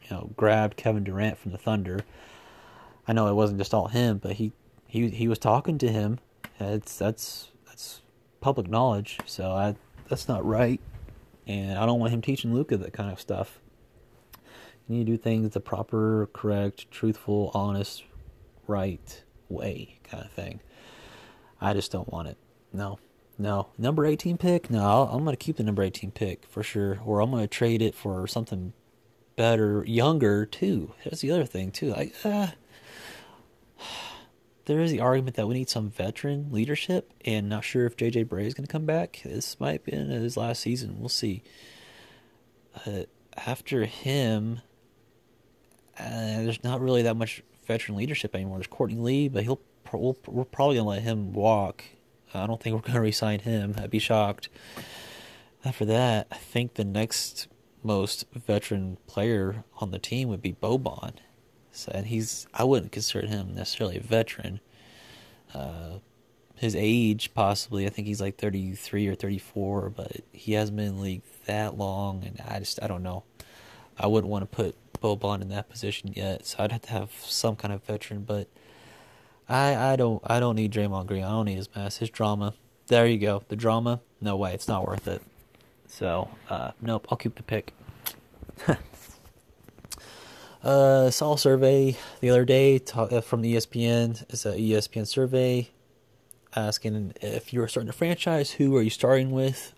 you 0.03 0.11
know, 0.11 0.31
grabbed 0.37 0.77
Kevin 0.77 1.05
Durant 1.05 1.38
from 1.38 1.53
the 1.53 1.59
Thunder. 1.59 2.01
I 3.07 3.12
know 3.12 3.29
it 3.29 3.35
wasn't 3.35 3.61
just 3.61 3.73
all 3.73 3.87
him, 3.87 4.19
but 4.19 4.33
he 4.33 4.51
he 4.88 5.09
he 5.11 5.29
was 5.29 5.38
talking 5.38 5.79
to 5.79 5.88
him. 5.88 6.19
It's 6.59 6.99
that's 6.99 7.53
that's 7.69 8.03
public 8.40 8.69
knowledge, 8.69 9.21
so 9.27 9.53
I 9.53 9.77
that's 10.09 10.27
not 10.27 10.45
right, 10.45 10.81
and 11.47 11.79
I 11.79 11.87
don't 11.87 12.01
want 12.01 12.12
him 12.12 12.21
teaching 12.21 12.53
Luka 12.53 12.77
that 12.79 12.93
kind 12.93 13.12
of 13.12 13.21
stuff. 13.21 13.61
You 14.88 14.97
need 14.97 15.07
to 15.07 15.12
do 15.12 15.16
things 15.16 15.55
the 15.55 15.61
proper, 15.61 16.29
correct, 16.33 16.90
truthful, 16.90 17.53
honest 17.55 18.03
right 18.70 19.22
way 19.48 19.98
kind 20.04 20.24
of 20.24 20.30
thing. 20.30 20.61
I 21.61 21.74
just 21.74 21.92
don't 21.92 22.11
want 22.11 22.28
it. 22.28 22.38
No, 22.72 22.98
no. 23.37 23.68
Number 23.76 24.06
18 24.06 24.38
pick? 24.38 24.70
No, 24.70 25.09
I'm 25.11 25.24
going 25.24 25.37
to 25.37 25.44
keep 25.44 25.56
the 25.56 25.62
number 25.62 25.83
18 25.83 26.12
pick 26.12 26.46
for 26.46 26.62
sure. 26.62 27.00
Or 27.04 27.20
I'm 27.20 27.30
going 27.30 27.42
to 27.42 27.48
trade 27.48 27.83
it 27.83 27.94
for 27.94 28.26
something 28.26 28.72
better, 29.37 29.85
younger 29.87 30.46
too. 30.46 30.94
That's 31.04 31.20
the 31.20 31.33
other 31.33 31.44
thing 31.44 31.70
too. 31.72 31.94
I, 31.94 32.12
uh, 32.24 32.48
there 34.66 34.80
is 34.80 34.92
the 34.92 35.00
argument 35.00 35.37
that 35.37 35.48
we 35.48 35.54
need 35.54 35.68
some 35.68 35.90
veteran 35.90 36.52
leadership, 36.52 37.12
and 37.24 37.48
not 37.48 37.64
sure 37.64 37.87
if 37.87 37.96
JJ 37.96 38.26
Barea 38.26 38.46
is 38.46 38.54
going 38.54 38.66
to 38.66 38.72
come 38.72 38.87
back. 38.87 39.20
This 39.24 39.59
might 39.59 39.85
be 39.85 39.92
in 39.92 40.09
his 40.09 40.37
last 40.37 40.62
season. 40.62 41.00
We'll 41.00 41.09
see. 41.09 41.42
Uh, 42.87 43.02
after 43.37 43.85
him, 43.85 44.61
uh, 45.98 46.42
there's 46.42 46.62
not 46.62 46.80
really 46.80 47.02
that 47.02 47.16
much 47.16 47.42
veteran 47.70 47.96
leadership 47.96 48.35
anymore. 48.35 48.59
There's 48.59 48.66
Courtney 48.66 48.98
Lee, 48.98 49.28
but 49.28 49.44
he'll 49.44 49.61
we'll, 49.92 50.18
we're 50.26 50.44
probably 50.44 50.76
gonna 50.76 50.88
let 50.88 51.02
him 51.02 51.33
walk. 51.33 51.85
I 52.35 52.46
don't 52.46 52.61
think 52.61 52.74
we're 52.74 52.83
gonna 52.83 53.00
resign 53.12 53.40
him. 53.40 53.76
I'd 53.78 53.90
be 53.90 54.00
shocked. 54.00 54.48
After 55.64 55.85
that, 55.85 56.26
I 56.33 56.37
think 56.37 56.74
the 56.74 56.85
next 56.85 57.46
most 57.85 58.24
veteran 58.33 58.96
player 59.06 59.64
on 59.78 59.92
the 59.92 59.98
team 60.00 60.28
would 60.28 60.42
be 60.42 60.52
Boban. 60.52 61.14
So, 61.70 61.92
and 61.94 62.06
he's 62.06 62.48
I 62.52 62.64
wouldn't 62.64 62.90
consider 62.90 63.26
him 63.26 63.54
necessarily 63.54 63.98
a 63.98 64.00
veteran. 64.00 64.59
Uh, 65.54 65.98
his 66.56 66.74
age 66.76 67.33
possibly, 67.35 67.87
I 67.87 67.90
think 67.90 68.09
he's 68.09 68.20
like 68.20 68.37
33 68.37 69.06
or 69.06 69.14
34, 69.14 69.90
but 69.90 70.16
he 70.33 70.52
hasn't 70.54 70.76
been 70.76 70.88
in 70.88 70.96
the 70.96 71.02
league 71.02 71.22
that 71.46 71.78
long, 71.78 72.24
and 72.24 72.40
I 72.46 72.59
just 72.59 72.83
I 72.83 72.88
don't 72.88 73.04
know. 73.04 73.22
I 73.96 74.09
wouldn't 74.09 74.30
want 74.30 74.42
to 74.42 74.56
put 74.56 74.74
Boban 75.01 75.43
in 75.43 75.49
that 75.49 75.69
position 75.69 76.13
yet, 76.15 76.47
so 76.47 76.57
I'd 76.61 76.73
have 76.73 76.83
to 76.83 76.91
have 76.91 77.11
some 77.21 77.57
kind 77.57 77.73
of 77.73 77.83
veteran. 77.85 78.25
But 78.25 78.49
I 79.49 79.93
I 79.93 79.97
don't 79.97 80.23
I 80.25 80.41
don't 80.41 80.57
need 80.57 80.73
Draymond 80.73 81.07
Green. 81.07 81.25
I 81.25 81.31
don't 81.31 81.47
need 81.47 81.57
his 81.57 81.69
mess, 81.75 81.99
his 81.99 82.11
drama. 82.11 82.55
There 82.89 83.07
you 83.07 83.19
go, 83.19 83.43
the 83.49 83.57
drama. 83.57 84.01
No 84.21 84.37
way, 84.37 84.53
it's 84.53 84.69
not 84.69 84.87
worth 84.87 85.09
it. 85.09 85.23
So 85.87 86.29
uh, 86.49 86.73
nope, 86.81 87.07
I'll 87.11 87.19
keep 87.19 87.37
the 87.37 87.43
pick. 87.43 87.73
uh, 90.63 91.11
saw 91.11 91.35
a 91.35 91.39
survey 91.39 91.97
the 92.21 92.31
other 92.31 92.45
day 92.45 92.81
uh, 92.95 93.21
from 93.21 93.43
the 93.43 93.55
ESPN. 93.55 94.25
It's 94.29 94.45
a 94.45 94.53
ESPN 94.53 95.07
survey 95.07 95.71
asking 96.55 97.15
if 97.21 97.53
you 97.53 97.63
are 97.63 97.69
starting 97.69 97.89
a 97.89 97.93
franchise, 97.93 98.53
who 98.53 98.77
are 98.77 98.83
you 98.83 98.91
starting 98.91 99.31
with? 99.31 99.75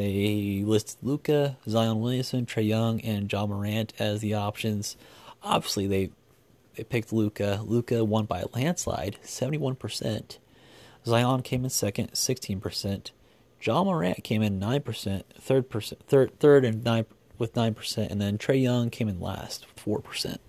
They 0.00 0.62
listed 0.64 0.96
Luka, 1.02 1.58
Zion 1.68 2.00
Williamson, 2.00 2.46
Trae 2.46 2.66
Young, 2.66 3.02
and 3.02 3.30
Ja 3.30 3.44
Morant 3.44 3.92
as 3.98 4.22
the 4.22 4.32
options. 4.32 4.96
Obviously, 5.42 5.86
they 5.86 6.10
they 6.74 6.84
picked 6.84 7.12
Luka. 7.12 7.60
Luka 7.62 8.02
won 8.02 8.24
by 8.24 8.40
a 8.40 8.46
landslide, 8.54 9.18
seventy 9.20 9.58
one 9.58 9.74
percent. 9.74 10.38
Zion 11.04 11.42
came 11.42 11.64
in 11.64 11.70
second, 11.70 12.14
sixteen 12.14 12.60
percent. 12.60 13.10
Ja 13.60 13.84
Morant 13.84 14.24
came 14.24 14.40
in 14.40 14.58
nine 14.58 14.80
percent, 14.80 15.26
third 15.38 15.68
percent, 15.68 16.00
third 16.06 16.40
third 16.40 16.64
and 16.64 16.82
nine 16.82 17.04
with 17.36 17.54
nine 17.54 17.74
percent, 17.74 18.10
and 18.10 18.22
then 18.22 18.38
Trae 18.38 18.62
Young 18.62 18.88
came 18.88 19.06
in 19.06 19.20
last, 19.20 19.66
four 19.76 20.00
percent. 20.00 20.40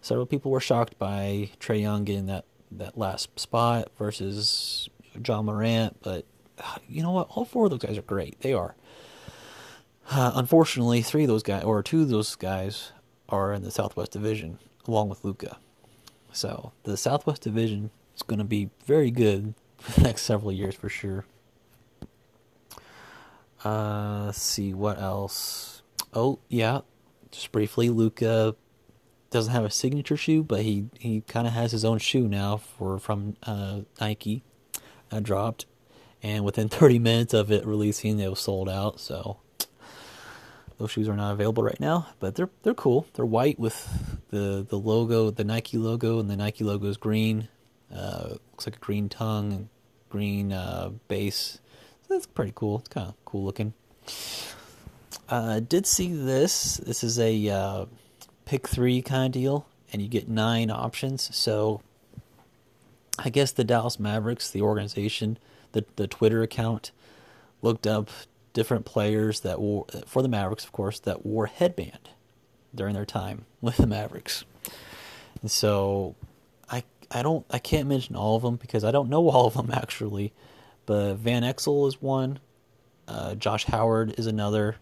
Several 0.00 0.24
people 0.26 0.52
were 0.52 0.60
shocked 0.60 0.96
by 1.00 1.50
Trae 1.58 1.80
Young 1.80 2.04
getting 2.04 2.26
that 2.26 2.44
that 2.70 2.96
last 2.96 3.40
spot 3.40 3.88
versus 3.98 4.88
Ja 5.26 5.42
Morant, 5.42 5.96
but 6.00 6.26
you 6.88 7.02
know 7.02 7.12
what? 7.12 7.28
All 7.30 7.44
four 7.44 7.64
of 7.64 7.70
those 7.70 7.80
guys 7.80 7.98
are 7.98 8.02
great. 8.02 8.40
They 8.40 8.52
are. 8.52 8.74
Uh, 10.10 10.32
unfortunately, 10.36 11.02
three 11.02 11.24
of 11.24 11.28
those 11.28 11.42
guys, 11.42 11.64
or 11.64 11.82
two 11.82 12.02
of 12.02 12.08
those 12.08 12.34
guys, 12.34 12.92
are 13.28 13.52
in 13.52 13.62
the 13.62 13.70
Southwest 13.70 14.12
Division, 14.12 14.58
along 14.86 15.08
with 15.08 15.24
Luka. 15.24 15.58
So 16.32 16.72
the 16.84 16.96
Southwest 16.96 17.42
Division 17.42 17.90
is 18.14 18.22
going 18.22 18.38
to 18.38 18.44
be 18.44 18.70
very 18.86 19.10
good 19.10 19.54
for 19.78 19.92
the 19.92 20.02
next 20.02 20.22
several 20.22 20.52
years 20.52 20.74
for 20.74 20.88
sure. 20.88 21.24
Uh, 23.64 24.24
let's 24.26 24.42
see 24.42 24.74
what 24.74 24.98
else. 24.98 25.82
Oh 26.12 26.40
yeah, 26.48 26.80
just 27.30 27.52
briefly, 27.52 27.88
Luka 27.88 28.56
doesn't 29.30 29.52
have 29.52 29.64
a 29.64 29.70
signature 29.70 30.16
shoe, 30.16 30.42
but 30.42 30.62
he 30.62 30.86
he 30.98 31.22
kind 31.22 31.46
of 31.46 31.52
has 31.52 31.72
his 31.72 31.84
own 31.84 31.98
shoe 31.98 32.26
now 32.28 32.56
for 32.56 32.98
from 32.98 33.36
uh, 33.44 33.80
Nike. 34.00 34.42
Uh, 35.12 35.20
dropped, 35.20 35.66
and 36.22 36.44
within 36.44 36.68
30 36.68 36.98
minutes 36.98 37.34
of 37.34 37.50
it 37.50 37.66
releasing, 37.66 38.18
it 38.18 38.28
was 38.28 38.40
sold 38.40 38.68
out. 38.68 39.00
So 39.00 39.38
those 40.78 40.90
shoes 40.90 41.08
are 41.08 41.16
not 41.16 41.32
available 41.32 41.62
right 41.62 41.78
now, 41.80 42.08
but 42.20 42.34
they're 42.34 42.50
they're 42.62 42.74
cool. 42.74 43.06
They're 43.14 43.24
white 43.26 43.58
with 43.58 43.88
the 44.30 44.66
the 44.68 44.78
logo, 44.78 45.30
the 45.30 45.44
Nike 45.44 45.78
logo, 45.78 46.18
and 46.18 46.28
the 46.28 46.36
Nike 46.36 46.64
logo 46.64 46.86
is 46.88 46.96
green. 46.96 47.48
Uh, 47.94 48.36
looks 48.50 48.66
like 48.66 48.76
a 48.76 48.80
green 48.80 49.08
tongue 49.08 49.52
and 49.52 49.68
green 50.08 50.52
uh, 50.52 50.90
base. 51.08 51.60
So 52.02 52.14
that's 52.14 52.26
pretty 52.26 52.52
cool. 52.54 52.80
It's 52.80 52.88
kind 52.88 53.08
of 53.08 53.14
cool 53.24 53.44
looking. 53.44 53.74
Uh, 55.28 55.60
did 55.60 55.86
see 55.86 56.12
this. 56.12 56.78
This 56.78 57.04
is 57.04 57.18
a 57.18 57.48
uh, 57.48 57.86
pick 58.44 58.68
three 58.68 59.02
kind 59.02 59.26
of 59.26 59.32
deal, 59.32 59.66
and 59.92 60.02
you 60.02 60.08
get 60.08 60.28
nine 60.28 60.70
options. 60.70 61.34
So 61.34 61.80
I 63.18 63.30
guess 63.30 63.52
the 63.52 63.64
Dallas 63.64 64.00
Mavericks, 64.00 64.50
the 64.50 64.62
organization, 64.62 65.38
the 65.72 65.84
the 65.96 66.06
Twitter 66.06 66.42
account, 66.42 66.92
looked 67.60 67.86
up 67.86 68.10
different 68.52 68.84
players 68.84 69.40
that 69.40 69.60
wore 69.60 69.86
for 70.06 70.22
the 70.22 70.28
Mavericks, 70.28 70.64
of 70.64 70.72
course, 70.72 70.98
that 71.00 71.24
wore 71.24 71.46
headband 71.46 72.10
during 72.74 72.94
their 72.94 73.06
time 73.06 73.44
with 73.60 73.76
the 73.76 73.86
Mavericks. 73.86 74.44
And 75.40 75.50
so 75.50 76.14
I 76.70 76.84
I 77.10 77.22
don't 77.22 77.44
I 77.50 77.58
can't 77.58 77.88
mention 77.88 78.16
all 78.16 78.36
of 78.36 78.42
them 78.42 78.56
because 78.56 78.84
I 78.84 78.90
don't 78.90 79.08
know 79.08 79.28
all 79.28 79.46
of 79.46 79.54
them 79.54 79.70
actually, 79.72 80.32
but 80.86 81.14
Van 81.14 81.42
Exel 81.42 81.86
is 81.88 82.00
one, 82.00 82.38
uh, 83.08 83.34
Josh 83.34 83.64
Howard 83.64 84.14
is 84.18 84.26
another. 84.26 84.76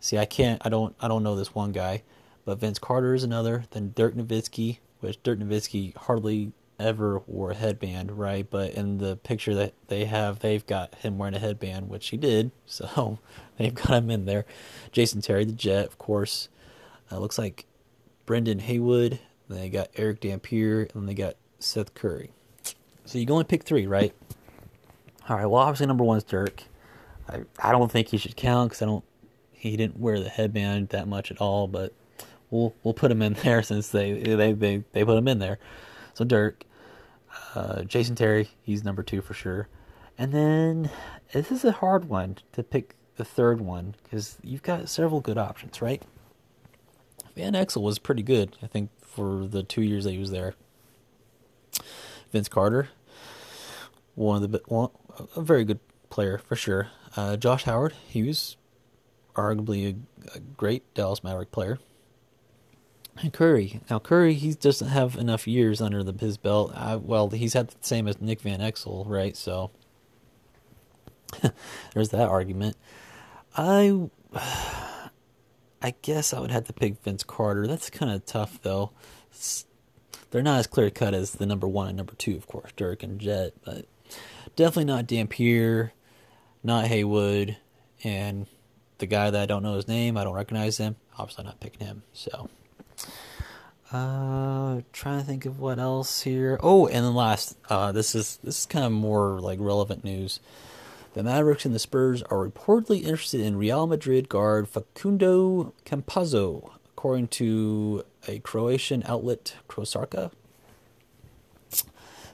See, 0.00 0.18
I 0.18 0.26
can't 0.26 0.60
I 0.64 0.68
don't 0.68 0.94
I 1.00 1.08
don't 1.08 1.22
know 1.22 1.36
this 1.36 1.54
one 1.54 1.72
guy, 1.72 2.02
but 2.44 2.58
Vince 2.58 2.78
Carter 2.78 3.14
is 3.14 3.24
another. 3.24 3.64
Then 3.70 3.92
Dirk 3.94 4.14
Nowitzki, 4.14 4.78
which 5.00 5.22
Dirk 5.22 5.38
Nowitzki 5.38 5.96
hardly 5.96 6.52
ever 6.78 7.20
wore 7.26 7.50
a 7.50 7.54
headband, 7.54 8.12
right? 8.12 8.48
But 8.48 8.72
in 8.74 8.98
the 8.98 9.16
picture 9.16 9.54
that 9.54 9.74
they 9.88 10.04
have, 10.04 10.38
they've 10.40 10.66
got 10.66 10.94
him 10.96 11.18
wearing 11.18 11.34
a 11.34 11.38
headband, 11.38 11.88
which 11.88 12.08
he 12.08 12.16
did. 12.16 12.50
So 12.66 13.18
they've 13.56 13.74
got 13.74 13.90
him 13.90 14.10
in 14.10 14.26
there. 14.26 14.44
Jason 14.92 15.20
Terry, 15.22 15.44
the 15.44 15.52
Jet, 15.52 15.86
of 15.86 15.98
course. 15.98 16.48
Uh, 17.10 17.18
looks 17.18 17.38
like 17.38 17.64
Brendan 18.26 18.60
Haywood. 18.60 19.18
Then 19.48 19.58
they 19.58 19.70
got 19.70 19.88
Erick 19.96 20.20
Dampier, 20.20 20.82
and 20.82 20.90
then 20.94 21.06
they 21.06 21.14
got 21.14 21.34
Seth 21.58 21.94
Curry. 21.94 22.30
So 23.06 23.18
you 23.18 23.24
go 23.24 23.38
and 23.38 23.48
pick 23.48 23.62
three, 23.62 23.86
right? 23.86 24.14
All 25.28 25.36
right. 25.36 25.46
Well, 25.46 25.62
obviously 25.62 25.86
number 25.86 26.04
one 26.04 26.18
is 26.18 26.24
Dirk. 26.24 26.62
I 27.28 27.40
I 27.58 27.72
don't 27.72 27.90
think 27.90 28.08
he 28.08 28.18
should 28.18 28.36
count 28.36 28.70
because 28.70 28.82
I 28.82 28.86
don't. 28.86 29.04
He 29.52 29.76
didn't 29.76 29.98
wear 29.98 30.20
the 30.20 30.28
headband 30.28 30.90
that 30.90 31.08
much 31.08 31.30
at 31.30 31.38
all, 31.38 31.66
but 31.68 31.92
we'll 32.50 32.74
we'll 32.82 32.94
put 32.94 33.10
him 33.10 33.22
in 33.22 33.32
there 33.44 33.62
since 33.62 33.88
they 33.88 34.12
they 34.12 34.52
they, 34.52 34.84
they 34.92 35.04
put 35.04 35.16
him 35.18 35.28
in 35.28 35.38
there. 35.38 35.58
So 36.14 36.24
Dirk, 36.24 36.64
uh, 37.54 37.82
Jason 37.82 38.14
Terry, 38.14 38.50
he's 38.62 38.84
number 38.84 39.02
two 39.02 39.20
for 39.20 39.34
sure. 39.34 39.68
And 40.16 40.32
then 40.32 40.90
this 41.32 41.52
is 41.52 41.64
a 41.64 41.72
hard 41.72 42.08
one 42.08 42.38
to 42.52 42.62
pick 42.62 42.94
the 43.16 43.24
third 43.24 43.60
one 43.60 43.94
because 44.02 44.38
you've 44.42 44.62
got 44.62 44.88
several 44.88 45.20
good 45.20 45.38
options, 45.38 45.80
right? 45.80 46.02
Van 47.36 47.52
Exel 47.52 47.82
was 47.82 47.98
pretty 47.98 48.22
good, 48.22 48.56
I 48.62 48.66
think, 48.66 48.90
for 49.00 49.46
the 49.46 49.62
two 49.62 49.82
years 49.82 50.04
that 50.04 50.12
he 50.12 50.18
was 50.18 50.30
there. 50.30 50.54
Vince 52.32 52.48
Carter, 52.48 52.88
one 54.14 54.42
of 54.42 54.50
the 54.50 54.60
one, 54.66 54.90
a 55.36 55.40
very 55.40 55.64
good 55.64 55.80
player 56.10 56.38
for 56.38 56.56
sure. 56.56 56.88
Uh, 57.16 57.36
Josh 57.36 57.64
Howard, 57.64 57.94
he 58.08 58.22
was 58.22 58.56
arguably 59.34 59.94
a, 60.34 60.36
a 60.36 60.40
great 60.40 60.82
Dallas 60.94 61.22
Maverick 61.22 61.52
player. 61.52 61.78
And 63.20 63.32
Curry. 63.32 63.80
Now 63.90 63.98
Curry, 63.98 64.34
he 64.34 64.54
doesn't 64.54 64.88
have 64.88 65.16
enough 65.16 65.46
years 65.46 65.80
under 65.80 66.02
the, 66.02 66.12
his 66.12 66.36
belt. 66.36 66.72
I, 66.74 66.96
well, 66.96 67.28
he's 67.30 67.54
had 67.54 67.68
the 67.68 67.76
same 67.80 68.06
as 68.06 68.20
Nick 68.20 68.40
Van 68.40 68.60
Exel, 68.60 69.04
right? 69.08 69.36
So 69.36 69.70
there's 71.94 72.10
that 72.10 72.28
argument. 72.28 72.76
I, 73.56 74.08
I 75.82 75.94
guess 76.02 76.32
I 76.32 76.40
would 76.40 76.50
have 76.50 76.64
to 76.64 76.72
pick 76.72 77.02
Vince 77.02 77.24
Carter. 77.24 77.66
That's 77.66 77.90
kind 77.90 78.12
of 78.12 78.24
tough, 78.24 78.60
though. 78.62 78.92
It's, 79.32 79.66
they're 80.30 80.42
not 80.42 80.60
as 80.60 80.66
clear 80.66 80.90
cut 80.90 81.14
as 81.14 81.32
the 81.32 81.46
number 81.46 81.66
one 81.66 81.88
and 81.88 81.96
number 81.96 82.14
two, 82.14 82.36
of 82.36 82.46
course, 82.46 82.70
Dirk 82.76 83.02
and 83.02 83.18
Jet, 83.18 83.54
but 83.64 83.86
definitely 84.56 84.84
not 84.84 85.06
Dampier, 85.06 85.92
not 86.62 86.86
Haywood, 86.86 87.56
and 88.04 88.46
the 88.98 89.06
guy 89.06 89.30
that 89.30 89.40
I 89.40 89.46
don't 89.46 89.62
know 89.62 89.74
his 89.74 89.88
name, 89.88 90.16
I 90.16 90.24
don't 90.24 90.34
recognize 90.34 90.76
him. 90.78 90.96
Obviously, 91.18 91.44
not 91.44 91.60
picking 91.60 91.86
him. 91.86 92.02
So. 92.12 92.48
Uh, 93.90 94.82
trying 94.92 95.18
to 95.18 95.24
think 95.24 95.46
of 95.46 95.58
what 95.58 95.78
else 95.78 96.22
here. 96.22 96.60
Oh, 96.62 96.86
and 96.86 97.06
then 97.06 97.14
last, 97.14 97.56
uh, 97.70 97.90
this 97.90 98.14
is 98.14 98.38
this 98.42 98.60
is 98.60 98.66
kind 98.66 98.84
of 98.84 98.92
more 98.92 99.40
like 99.40 99.58
relevant 99.60 100.04
news. 100.04 100.40
The 101.14 101.22
Mavericks 101.22 101.64
and 101.64 101.74
the 101.74 101.78
Spurs 101.78 102.22
are 102.24 102.46
reportedly 102.46 103.02
interested 103.02 103.40
in 103.40 103.56
Real 103.56 103.86
Madrid 103.86 104.28
guard 104.28 104.68
Facundo 104.68 105.72
Campazzo, 105.86 106.72
according 106.92 107.28
to 107.28 108.04
a 108.28 108.40
Croatian 108.40 109.02
outlet, 109.06 109.56
Košarka. 109.68 110.32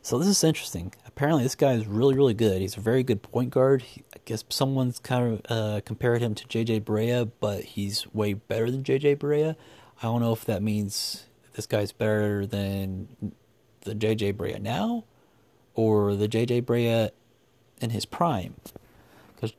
So 0.03 0.19
this 0.19 0.29
is 0.29 0.43
interesting. 0.43 0.93
Apparently, 1.07 1.45
this 1.45 1.55
guy 1.55 1.75
is 1.75 1.87
really, 1.87 2.17
really 2.17 2.35
good. 2.35 2.61
He's 2.61 2.77
a 2.77 2.81
very 2.81 3.05
good 3.05 3.23
point 3.23 3.51
guard. 3.51 3.83
He, 3.83 4.03
I 4.13 4.19
guess 4.25 4.45
someone's 4.51 4.99
kind 4.99 5.35
of 5.35 5.43
uh, 5.49 5.81
compared 5.85 6.21
him 6.21 6.35
to 6.35 6.47
JJ 6.47 6.83
Barea, 6.83 7.31
but 7.39 7.63
he's 7.63 8.13
way 8.13 8.35
better 8.35 8.71
than 8.71 8.83
JJ 8.83 9.19
Barea. 9.19 9.55
I 9.99 10.03
don't 10.03 10.21
know 10.21 10.33
if 10.33 10.45
that 10.45 10.63
means 10.63 11.27
this 11.55 11.67
guy's 11.67 11.93
better 11.93 12.47
than 12.47 13.09
the 13.83 13.95
JJ 13.95 14.35
Barea 14.35 14.61
now 14.61 15.05
or 15.75 16.15
the 16.15 16.29
JJ 16.29 16.63
Barea 16.63 17.11
in 17.81 17.91
his 17.91 18.05
prime. 18.05 18.55
Because 19.35 19.53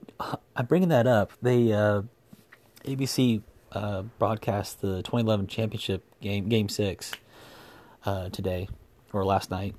I'm 0.56 0.66
bringing 0.66 0.90
that 0.90 1.08
up. 1.08 1.32
They 1.42 1.74
uh, 1.74 2.04
ABC 2.84 3.42
uh, 3.72 4.04
broadcast 4.20 4.82
the 4.82 4.98
2011 5.04 5.48
championship 5.48 6.04
game, 6.22 6.48
Game 6.48 6.70
Six, 6.70 7.12
uh, 8.06 8.30
today 8.30 8.68
or 9.14 9.26
last 9.26 9.52
night. 9.52 9.76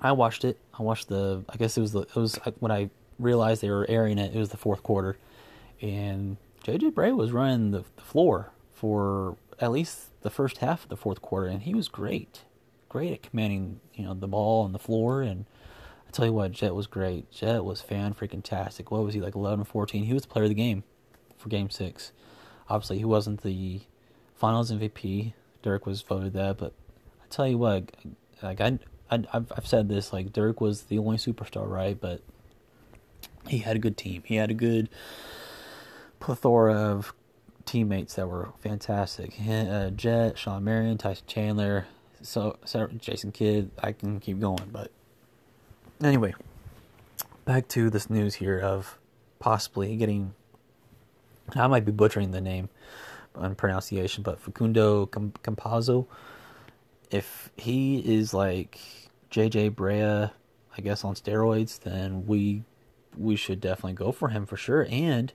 I 0.00 0.12
watched 0.12 0.44
it. 0.44 0.58
I 0.78 0.82
watched 0.82 1.08
the. 1.08 1.44
I 1.48 1.56
guess 1.56 1.76
it 1.76 1.80
was 1.80 1.92
the. 1.92 2.00
It 2.00 2.16
was 2.16 2.38
when 2.58 2.72
I 2.72 2.90
realized 3.18 3.62
they 3.62 3.70
were 3.70 3.86
airing 3.88 4.18
it. 4.18 4.34
It 4.34 4.38
was 4.38 4.50
the 4.50 4.56
fourth 4.56 4.82
quarter, 4.82 5.16
and 5.80 6.36
JJ 6.64 6.92
Barea 6.92 7.16
was 7.16 7.32
running 7.32 7.70
the, 7.70 7.84
the 7.96 8.02
floor 8.02 8.50
for 8.74 9.36
at 9.60 9.70
least 9.70 10.08
the 10.24 10.30
first 10.30 10.58
half 10.58 10.84
of 10.84 10.88
the 10.88 10.96
fourth 10.96 11.20
quarter, 11.20 11.46
and 11.46 11.62
he 11.62 11.74
was 11.74 11.86
great, 11.86 12.40
great 12.88 13.12
at 13.12 13.22
commanding 13.22 13.80
you 13.94 14.04
know 14.04 14.14
the 14.14 14.26
ball 14.26 14.64
on 14.64 14.72
the 14.72 14.78
floor. 14.78 15.20
And 15.20 15.44
I 16.08 16.10
tell 16.10 16.24
you 16.24 16.32
what, 16.32 16.50
Jet 16.50 16.74
was 16.74 16.86
great. 16.86 17.30
Jet 17.30 17.62
was 17.62 17.82
fan 17.82 18.14
freaking 18.14 18.42
tastic. 18.42 18.90
What 18.90 19.04
was 19.04 19.14
he 19.14 19.20
like 19.20 19.34
11 19.34 19.66
14? 19.66 20.04
He 20.04 20.14
was 20.14 20.22
the 20.22 20.28
player 20.28 20.44
of 20.44 20.48
the 20.48 20.54
game 20.54 20.82
for 21.36 21.50
Game 21.50 21.68
Six. 21.68 22.12
Obviously, 22.70 22.98
he 22.98 23.04
wasn't 23.04 23.42
the 23.42 23.82
Finals 24.34 24.72
MVP. 24.72 25.34
Dirk 25.62 25.84
was 25.84 26.00
voted 26.00 26.32
that, 26.32 26.56
but 26.56 26.72
I 27.22 27.26
tell 27.28 27.46
you 27.46 27.58
what, 27.58 27.92
like 28.42 28.62
I, 28.62 28.78
I 29.10 29.24
I've 29.32 29.52
I've 29.54 29.66
said 29.66 29.90
this, 29.90 30.10
like 30.10 30.32
Dirk 30.32 30.58
was 30.58 30.84
the 30.84 30.98
only 30.98 31.18
superstar, 31.18 31.68
right? 31.68 32.00
But 32.00 32.22
he 33.46 33.58
had 33.58 33.76
a 33.76 33.78
good 33.78 33.98
team. 33.98 34.22
He 34.24 34.36
had 34.36 34.50
a 34.50 34.54
good 34.54 34.88
plethora 36.18 36.74
of 36.74 37.12
teammates 37.64 38.14
that 38.14 38.28
were 38.28 38.50
fantastic. 38.60 39.34
Uh, 39.48 39.90
Jet, 39.90 40.38
Shawn 40.38 40.64
Marion, 40.64 40.98
Tyson 40.98 41.24
Chandler, 41.26 41.86
so, 42.22 42.56
so 42.64 42.86
Jason 42.98 43.32
Kidd. 43.32 43.70
I 43.82 43.92
can 43.92 44.20
keep 44.20 44.40
going, 44.40 44.68
but 44.72 44.90
anyway, 46.02 46.34
back 47.44 47.68
to 47.68 47.90
this 47.90 48.08
news 48.08 48.36
here 48.36 48.58
of 48.58 48.98
possibly 49.38 49.96
getting. 49.96 50.34
I 51.54 51.66
might 51.66 51.84
be 51.84 51.92
butchering 51.92 52.30
the 52.30 52.40
name 52.40 52.70
on 53.34 53.54
pronunciation, 53.54 54.22
but 54.22 54.40
Facundo 54.40 55.06
Campazzo. 55.06 56.06
If 57.10 57.50
he 57.56 57.98
is 57.98 58.32
like 58.32 58.78
JJ 59.30 59.72
Barea, 59.72 60.32
I 60.76 60.80
guess 60.80 61.04
on 61.04 61.14
steroids, 61.14 61.80
then 61.80 62.26
we 62.26 62.64
we 63.16 63.36
should 63.36 63.60
definitely 63.60 63.92
go 63.92 64.10
for 64.12 64.30
him 64.30 64.46
for 64.46 64.56
sure. 64.56 64.86
And 64.90 65.32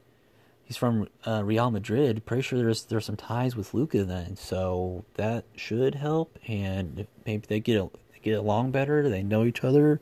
he's 0.69 0.77
from 0.77 1.07
uh, 1.25 1.41
Real 1.43 1.71
Madrid. 1.71 2.23
Pretty 2.27 2.43
sure 2.43 2.59
there's 2.59 2.83
there's 2.83 3.05
some 3.05 3.17
ties 3.17 3.55
with 3.55 3.73
Luka 3.73 4.03
then, 4.03 4.37
so 4.37 5.03
that 5.15 5.43
should 5.55 5.95
help. 5.95 6.37
And 6.47 7.07
maybe 7.25 7.43
they 7.47 7.59
get 7.59 7.81
a, 7.81 7.89
get 8.21 8.37
along 8.37 8.71
better. 8.71 9.09
They 9.09 9.23
know 9.23 9.45
each 9.45 9.63
other. 9.63 9.99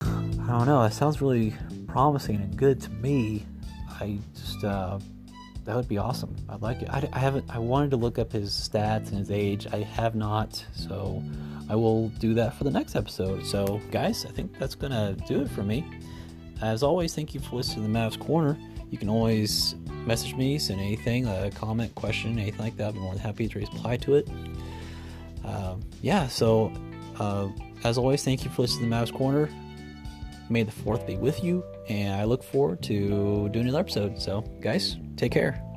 I 0.00 0.06
don't 0.52 0.66
know. 0.66 0.82
That 0.82 0.94
sounds 0.94 1.20
really 1.20 1.54
promising 1.88 2.36
and 2.36 2.56
good 2.56 2.80
to 2.82 2.90
me. 2.90 3.46
I 4.00 4.20
just 4.34 4.62
uh, 4.62 5.00
that 5.64 5.74
would 5.74 5.88
be 5.88 5.98
awesome. 5.98 6.36
I'd 6.48 6.62
like 6.62 6.80
it. 6.82 6.88
I, 6.88 7.08
I 7.12 7.18
haven't. 7.18 7.44
I 7.50 7.58
wanted 7.58 7.90
to 7.90 7.96
look 7.96 8.16
up 8.20 8.30
his 8.30 8.52
stats 8.52 9.08
and 9.08 9.18
his 9.18 9.32
age. 9.32 9.66
I 9.72 9.78
have 9.78 10.14
not. 10.14 10.64
So 10.72 11.20
I 11.68 11.74
will 11.74 12.10
do 12.20 12.32
that 12.34 12.54
for 12.54 12.62
the 12.62 12.70
next 12.70 12.94
episode. 12.94 13.44
So 13.44 13.80
guys, 13.90 14.24
I 14.24 14.30
think 14.30 14.56
that's 14.56 14.76
gonna 14.76 15.16
do 15.26 15.42
it 15.42 15.50
for 15.50 15.64
me. 15.64 15.84
as 16.62 16.84
always, 16.84 17.12
thank 17.12 17.34
you 17.34 17.40
for 17.40 17.56
listening 17.56 17.86
to 17.86 17.92
the 17.92 17.98
Mavs 17.98 18.18
Corner. 18.20 18.56
You 18.90 18.98
can 18.98 19.08
always 19.08 19.74
message 20.06 20.34
me, 20.34 20.58
send 20.58 20.80
anything, 20.80 21.26
a 21.26 21.50
comment, 21.50 21.94
question, 21.94 22.38
anything 22.38 22.60
like 22.60 22.76
that. 22.76 22.86
I'll 22.86 22.92
be 22.92 22.98
more 23.00 23.12
than 23.14 23.22
happy 23.22 23.48
to 23.48 23.58
reply 23.58 23.96
to 23.98 24.14
it. 24.14 24.28
Uh, 25.44 25.76
yeah, 26.02 26.26
so 26.28 26.72
uh, 27.18 27.48
as 27.84 27.98
always, 27.98 28.24
thank 28.24 28.44
you 28.44 28.50
for 28.50 28.62
listening 28.62 28.90
to 28.90 28.96
the 28.96 29.02
Mavs 29.02 29.12
Corner. 29.12 29.48
May 30.50 30.62
the 30.62 30.72
4th 30.72 31.06
be 31.06 31.16
with 31.16 31.44
you, 31.44 31.62
and 31.88 32.14
I 32.14 32.24
look 32.24 32.42
forward 32.42 32.82
to 32.84 33.48
doing 33.50 33.68
another 33.68 33.80
episode. 33.80 34.20
So, 34.20 34.40
guys, 34.60 34.96
take 35.16 35.32
care. 35.32 35.67